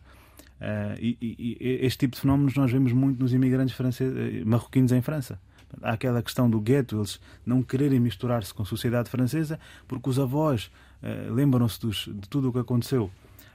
[0.60, 1.18] Eh, e,
[1.60, 5.40] e- este tipo de fenómenos nós vemos muito nos imigrantes eh, marroquinos em França.
[5.82, 10.18] Há aquela questão do gueto, eles não quererem misturar-se com a sociedade francesa porque os
[10.18, 10.70] avós
[11.02, 13.10] eh, lembram-se de tudo o que aconteceu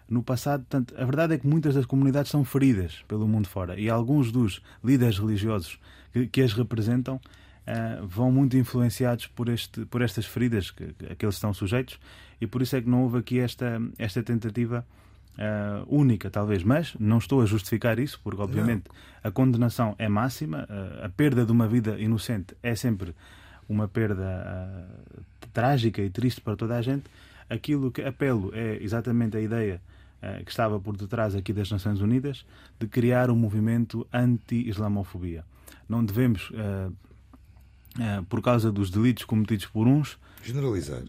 [0.09, 0.61] no passado.
[0.61, 4.31] Portanto, a verdade é que muitas das comunidades são feridas pelo mundo fora e alguns
[4.31, 5.79] dos líderes religiosos
[6.13, 7.19] que, que as representam
[7.67, 11.99] eh, vão muito influenciados por, este, por estas feridas que, a que eles estão sujeitos
[12.39, 14.85] e por isso é que não houve aqui esta, esta tentativa
[15.37, 16.63] eh, única, talvez.
[16.63, 18.85] Mas não estou a justificar isso, porque obviamente
[19.23, 23.13] a condenação é máxima, eh, a perda de uma vida inocente é sempre
[23.67, 25.19] uma perda eh,
[25.53, 27.03] trágica e triste para toda a gente.
[27.49, 29.81] Aquilo que apelo é exatamente a ideia
[30.43, 32.43] que estava por detrás aqui das Nações Unidas
[32.79, 35.45] de criar um movimento anti-islamofobia.
[35.87, 36.51] Não devemos,
[38.27, 41.03] por causa dos delitos cometidos por uns, Generalizar.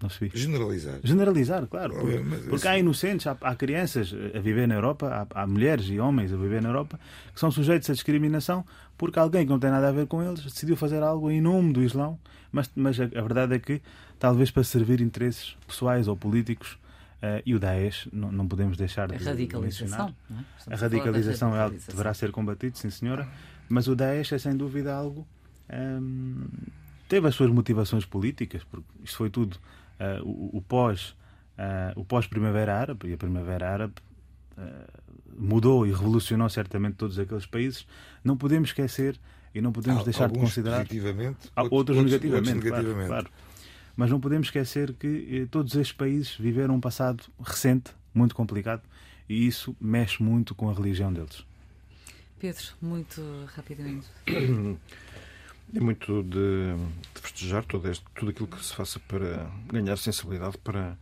[0.00, 0.98] Não se Generalizar.
[1.02, 1.94] Generalizar, claro.
[1.94, 5.46] Porque, mas porque isso- há inocentes, há, há crianças a viver na Europa, há, há
[5.46, 7.00] mulheres e homens a viver na Europa
[7.32, 8.64] que são sujeitos a discriminação
[8.98, 11.72] porque alguém que não tem nada a ver com eles decidiu fazer algo em nome
[11.72, 12.18] do Islão,
[12.52, 13.80] mas, mas a, a verdade é que
[14.18, 16.78] talvez para servir interesses pessoais ou políticos
[17.22, 20.06] eh, e o Daesh não, não podemos deixar A de radicalização.
[20.06, 20.14] mencionar.
[20.30, 20.38] não
[20.70, 20.74] é?
[20.74, 23.26] A radicalização é algo que deverá ser combatido, sim senhora,
[23.68, 25.26] mas o Daesh é sem dúvida algo.
[25.72, 26.44] hum,
[27.08, 29.58] teve as suas motivações políticas, porque isto foi tudo
[30.22, 31.14] o, o pós
[31.58, 33.94] ah, o pós Primavera Árabe e a Primavera Árabe
[34.58, 34.86] ah,
[35.38, 37.86] mudou e revolucionou certamente todos aqueles países.
[38.24, 39.18] Não podemos esquecer
[39.54, 43.08] e não podemos Al- deixar de alguns considerar positivamente, Há outros, negativamente, outros claro, negativamente.
[43.08, 43.30] claro.
[43.96, 48.82] Mas não podemos esquecer que eh, todos estes países viveram um passado recente, muito complicado,
[49.26, 51.44] e isso mexe muito com a religião deles.
[52.38, 53.22] Pedro, muito
[53.54, 54.06] rapidamente.
[55.74, 56.74] É muito de,
[57.14, 60.96] de festejar todo este, tudo aquilo que se faça para ganhar sensibilidade para,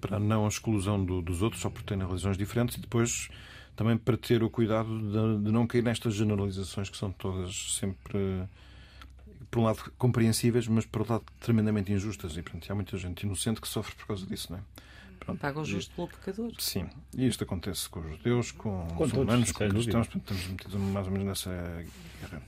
[0.00, 3.28] para a não exclusão do- dos outros só por terem religiões diferentes e depois
[3.74, 8.44] também para ter o cuidado de, de não cair nestas generalizações que são todas sempre,
[9.50, 12.36] por um lado, compreensíveis, mas por outro lado, tremendamente injustas.
[12.36, 14.62] E portanto, há muita gente inocente que sofre por causa disso, não é?
[15.18, 15.38] Pronto.
[15.40, 16.52] Paga o justo pelo pecador.
[16.58, 20.46] Sim, e isto acontece com os judeus, com, Com os humanos, com cristãos, portanto, estamos
[20.48, 21.50] metidos mais ou menos nessa
[22.20, 22.42] guerra.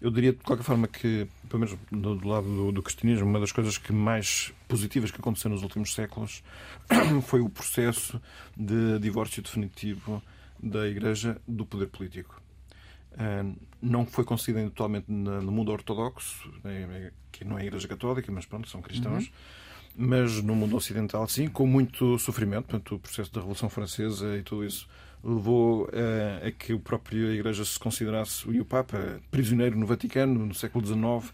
[0.00, 3.40] Eu diria, de qualquer forma, que, pelo menos do, do lado do, do cristianismo, uma
[3.40, 6.42] das coisas que mais positivas que aconteceu nos últimos séculos
[7.24, 8.20] foi o processo
[8.56, 10.22] de divórcio definitivo
[10.62, 12.40] da Igreja do poder político.
[13.80, 18.44] Não foi conseguido totalmente no mundo ortodoxo, né, que não é a Igreja Católica, mas
[18.44, 19.30] pronto, são cristãos.
[19.96, 22.66] Mas no mundo ocidental, sim, com muito sofrimento.
[22.66, 24.86] Portanto, o processo da Revolução Francesa e tudo isso
[25.24, 30.54] levou eh, a que a Igreja se considerasse, e o Papa, prisioneiro no Vaticano, no
[30.54, 31.32] século XIX,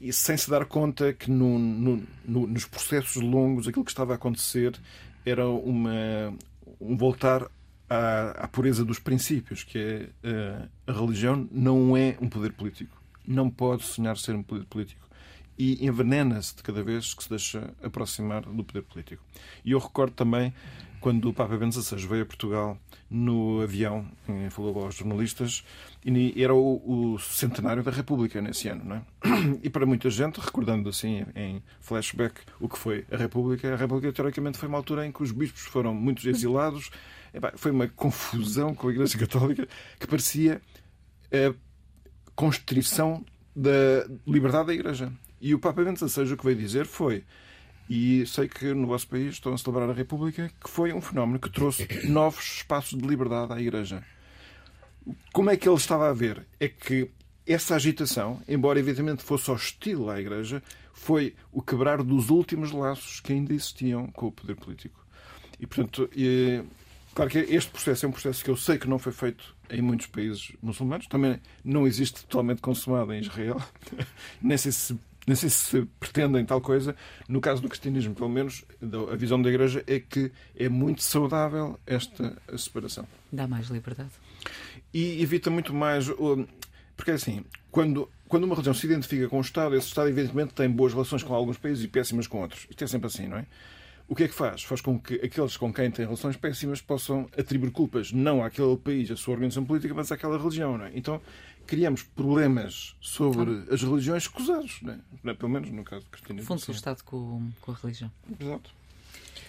[0.00, 4.12] e sem se dar conta que no- no- no- nos processos longos aquilo que estava
[4.12, 4.74] a acontecer
[5.24, 6.32] era uma,
[6.80, 7.46] um voltar
[7.88, 12.98] à, à pureza dos princípios, que é eh, a religião não é um poder político.
[13.26, 15.06] Não pode sonhar ser um poder político.
[15.58, 19.22] E envenena-se de cada vez que se deixa aproximar do poder político.
[19.62, 20.54] E eu recordo também
[21.00, 22.78] quando o Papa Bento XVI veio a Portugal
[23.10, 24.06] no avião,
[24.50, 25.64] falou aos jornalistas,
[26.04, 29.02] e era o, o centenário da República nesse ano, não é?
[29.62, 34.12] E para muita gente, recordando assim em flashback o que foi a República, a República
[34.12, 36.90] teoricamente foi uma altura em que os bispos foram muitos exilados,
[37.56, 39.66] foi uma confusão com a Igreja Católica
[39.98, 40.60] que parecia
[41.32, 41.54] a
[42.34, 43.24] constrição
[43.54, 45.12] da liberdade da Igreja.
[45.40, 47.24] E o Papa Bento XVI o que veio dizer foi,
[47.90, 51.40] e sei que no vosso país estão a celebrar a República, que foi um fenómeno
[51.40, 54.04] que trouxe novos espaços de liberdade à Igreja.
[55.32, 56.46] Como é que ele estava a ver?
[56.60, 57.10] É que
[57.44, 60.62] essa agitação, embora evidentemente fosse hostil à Igreja,
[60.92, 65.04] foi o quebrar dos últimos laços que ainda existiam com o poder político.
[65.58, 66.08] E, portanto,
[67.12, 69.82] claro que este processo é um processo que eu sei que não foi feito em
[69.82, 73.60] muitos países muçulmanos, também não existe totalmente consumado em Israel,
[74.40, 74.96] nem sei se
[75.26, 76.96] nem sei se pretendem tal coisa.
[77.28, 78.64] No caso do cristianismo, pelo menos,
[79.12, 83.06] a visão da Igreja é que é muito saudável esta separação.
[83.30, 84.10] Dá mais liberdade.
[84.92, 86.06] E evita muito mais.
[86.96, 90.70] Porque, assim, quando, quando uma religião se identifica com o Estado, esse Estado, evidentemente, tem
[90.70, 92.66] boas relações com alguns países e péssimas com outros.
[92.68, 93.46] Isto é sempre assim, não é?
[94.10, 94.64] O que é que faz?
[94.64, 99.08] Faz com que aqueles com quem têm relações péssimas possam atribuir culpas não àquele país,
[99.08, 100.90] à sua organização política, mas àquela religião, não é?
[100.96, 101.20] Então,
[101.64, 104.98] criamos problemas sobre as religiões escusados, não
[105.30, 105.34] é?
[105.34, 106.48] Pelo menos no caso do cristianismo.
[106.48, 108.10] Funde-se o Estado com, com a religião.
[108.40, 108.70] Exato.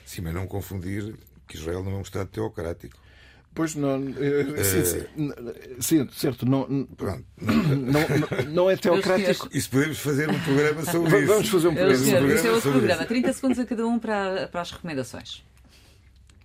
[0.05, 1.15] Sim, mas não confundir
[1.47, 2.99] que Israel não é um Estado teocrático.
[3.53, 3.99] Pois não.
[3.99, 5.07] Uh, sim,
[5.81, 6.45] sim, certo.
[6.45, 6.87] Não, não,
[7.37, 9.49] não, não é teocrático.
[9.51, 11.27] Isso podemos fazer um programa sobre isso.
[11.27, 11.97] Vamos fazer um programa.
[11.97, 13.05] Senhor, um programa isso é outro programa.
[13.05, 15.43] 30 segundos a cada um para, para as recomendações.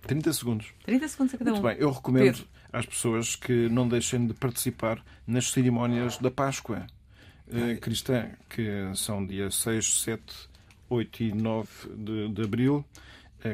[0.01, 0.67] 30 segundos.
[0.85, 1.69] 30 segundos a cada Muito um.
[1.69, 2.47] bem, eu recomendo Pedro.
[2.73, 6.87] às pessoas que não deixem de participar nas cerimónias da Páscoa
[7.47, 10.23] uh, cristã, que são dia 6, 7,
[10.89, 12.85] 8 e 9 de, de abril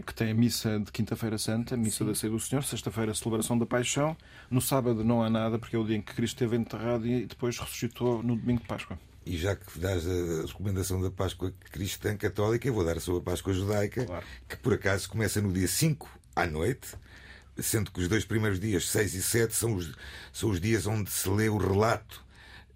[0.06, 2.06] que tem a missa de Quinta-feira Santa, a missa Sim.
[2.06, 4.16] da Ceia do Senhor, sexta-feira a celebração da Paixão,
[4.50, 7.26] no sábado não há nada, porque é o dia em que Cristo esteve enterrado e
[7.26, 8.98] depois ressuscitou no domingo de Páscoa.
[9.26, 13.22] E já que dás a recomendação da Páscoa cristã católica, eu vou dar a sua
[13.22, 14.26] Páscoa judaica, claro.
[14.48, 16.90] que por acaso começa no dia 5 à noite,
[17.58, 19.94] sendo que os dois primeiros dias, 6 e 7, são os,
[20.34, 22.24] são os dias onde se lê o relato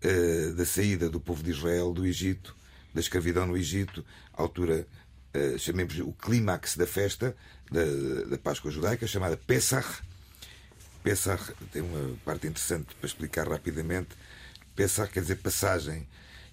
[0.03, 2.55] uh, da saída do povo de Israel do Egito,
[2.93, 4.87] da escravidão no Egito, altura
[5.37, 7.35] eh, chamemos o clímax da festa
[7.71, 7.83] da,
[8.27, 10.01] da Páscoa judaica, chamada Pesach.
[11.03, 14.09] Pesach tem uma parte interessante para explicar rapidamente.
[14.75, 16.07] Pesach quer dizer passagem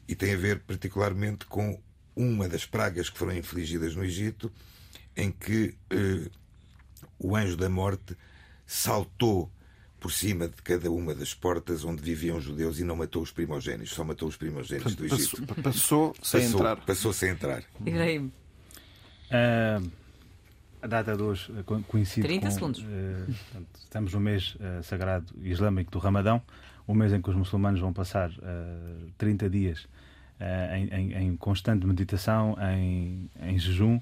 [0.06, 1.80] e tem a ver particularmente com
[2.14, 4.52] uma das pragas que foram infligidas no Egito,
[5.16, 6.28] em que eh,
[7.18, 8.14] o anjo da morte
[8.66, 9.50] saltou
[9.98, 13.30] por cima de cada uma das portas onde viviam os judeus e não matou os
[13.30, 15.46] primogênitos, só matou os primogênitos do Egito.
[15.62, 16.76] Passou, passou sem passou, entrar.
[16.84, 17.64] Passou sem entrar.
[17.80, 18.30] Ibrahim.
[19.34, 19.90] Uh,
[20.80, 21.50] a data de hoje
[21.88, 22.80] coincide 30 com, segundos.
[22.82, 26.40] Uh, portanto, estamos no mês uh, sagrado islâmico do Ramadão,
[26.86, 29.88] o mês em que os muçulmanos vão passar uh, 30 dias
[30.74, 33.98] em, em, em, constante meditação, em, em jejum,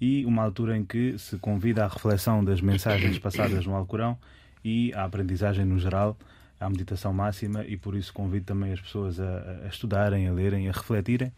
[0.00, 4.18] e uma altura em que se convida à reflexão das mensagens passadas no Alcorão
[4.64, 6.16] e à aprendizagem no geral,
[6.58, 10.68] à meditação máxima, e por isso convido também as pessoas a, a estudarem, a lerem,
[10.68, 11.30] a refletirem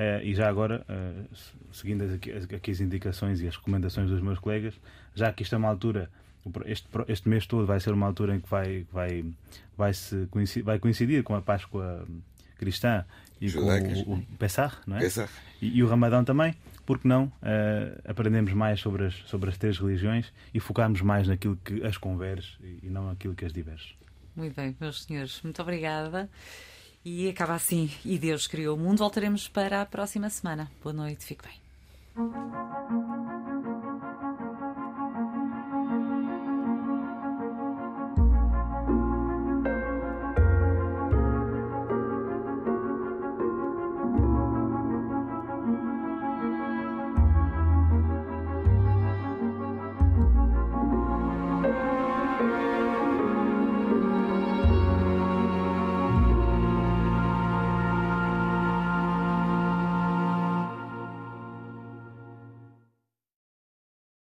[0.00, 1.36] Uh, e já agora, uh,
[1.74, 2.12] seguindo as,
[2.54, 4.72] aqui as indicações e as recomendações dos meus colegas,
[5.14, 6.10] já que isto é uma altura,
[6.64, 9.26] este, este mês todo vai ser uma altura em que vai, vai,
[9.76, 12.06] vai, -se coincidir, vai coincidir com a Páscoa
[12.56, 13.04] cristã
[13.42, 14.02] e Judaicas.
[14.02, 15.00] com o, o Pessah, não é?
[15.00, 15.28] Pessah.
[15.60, 16.54] E, e, o Ramadão também,
[16.86, 21.56] porque não uh, aprendemos mais sobre as, sobre as três religiões e focarmos mais naquilo
[21.62, 23.94] que as converge e, e não naquilo que as diverge.
[24.34, 26.30] Muito bem, meus senhores, muito obrigada.
[27.04, 27.90] E acaba assim.
[28.04, 28.98] E Deus criou o mundo.
[28.98, 30.70] Voltaremos para a próxima semana.
[30.82, 31.60] Boa noite, fique bem.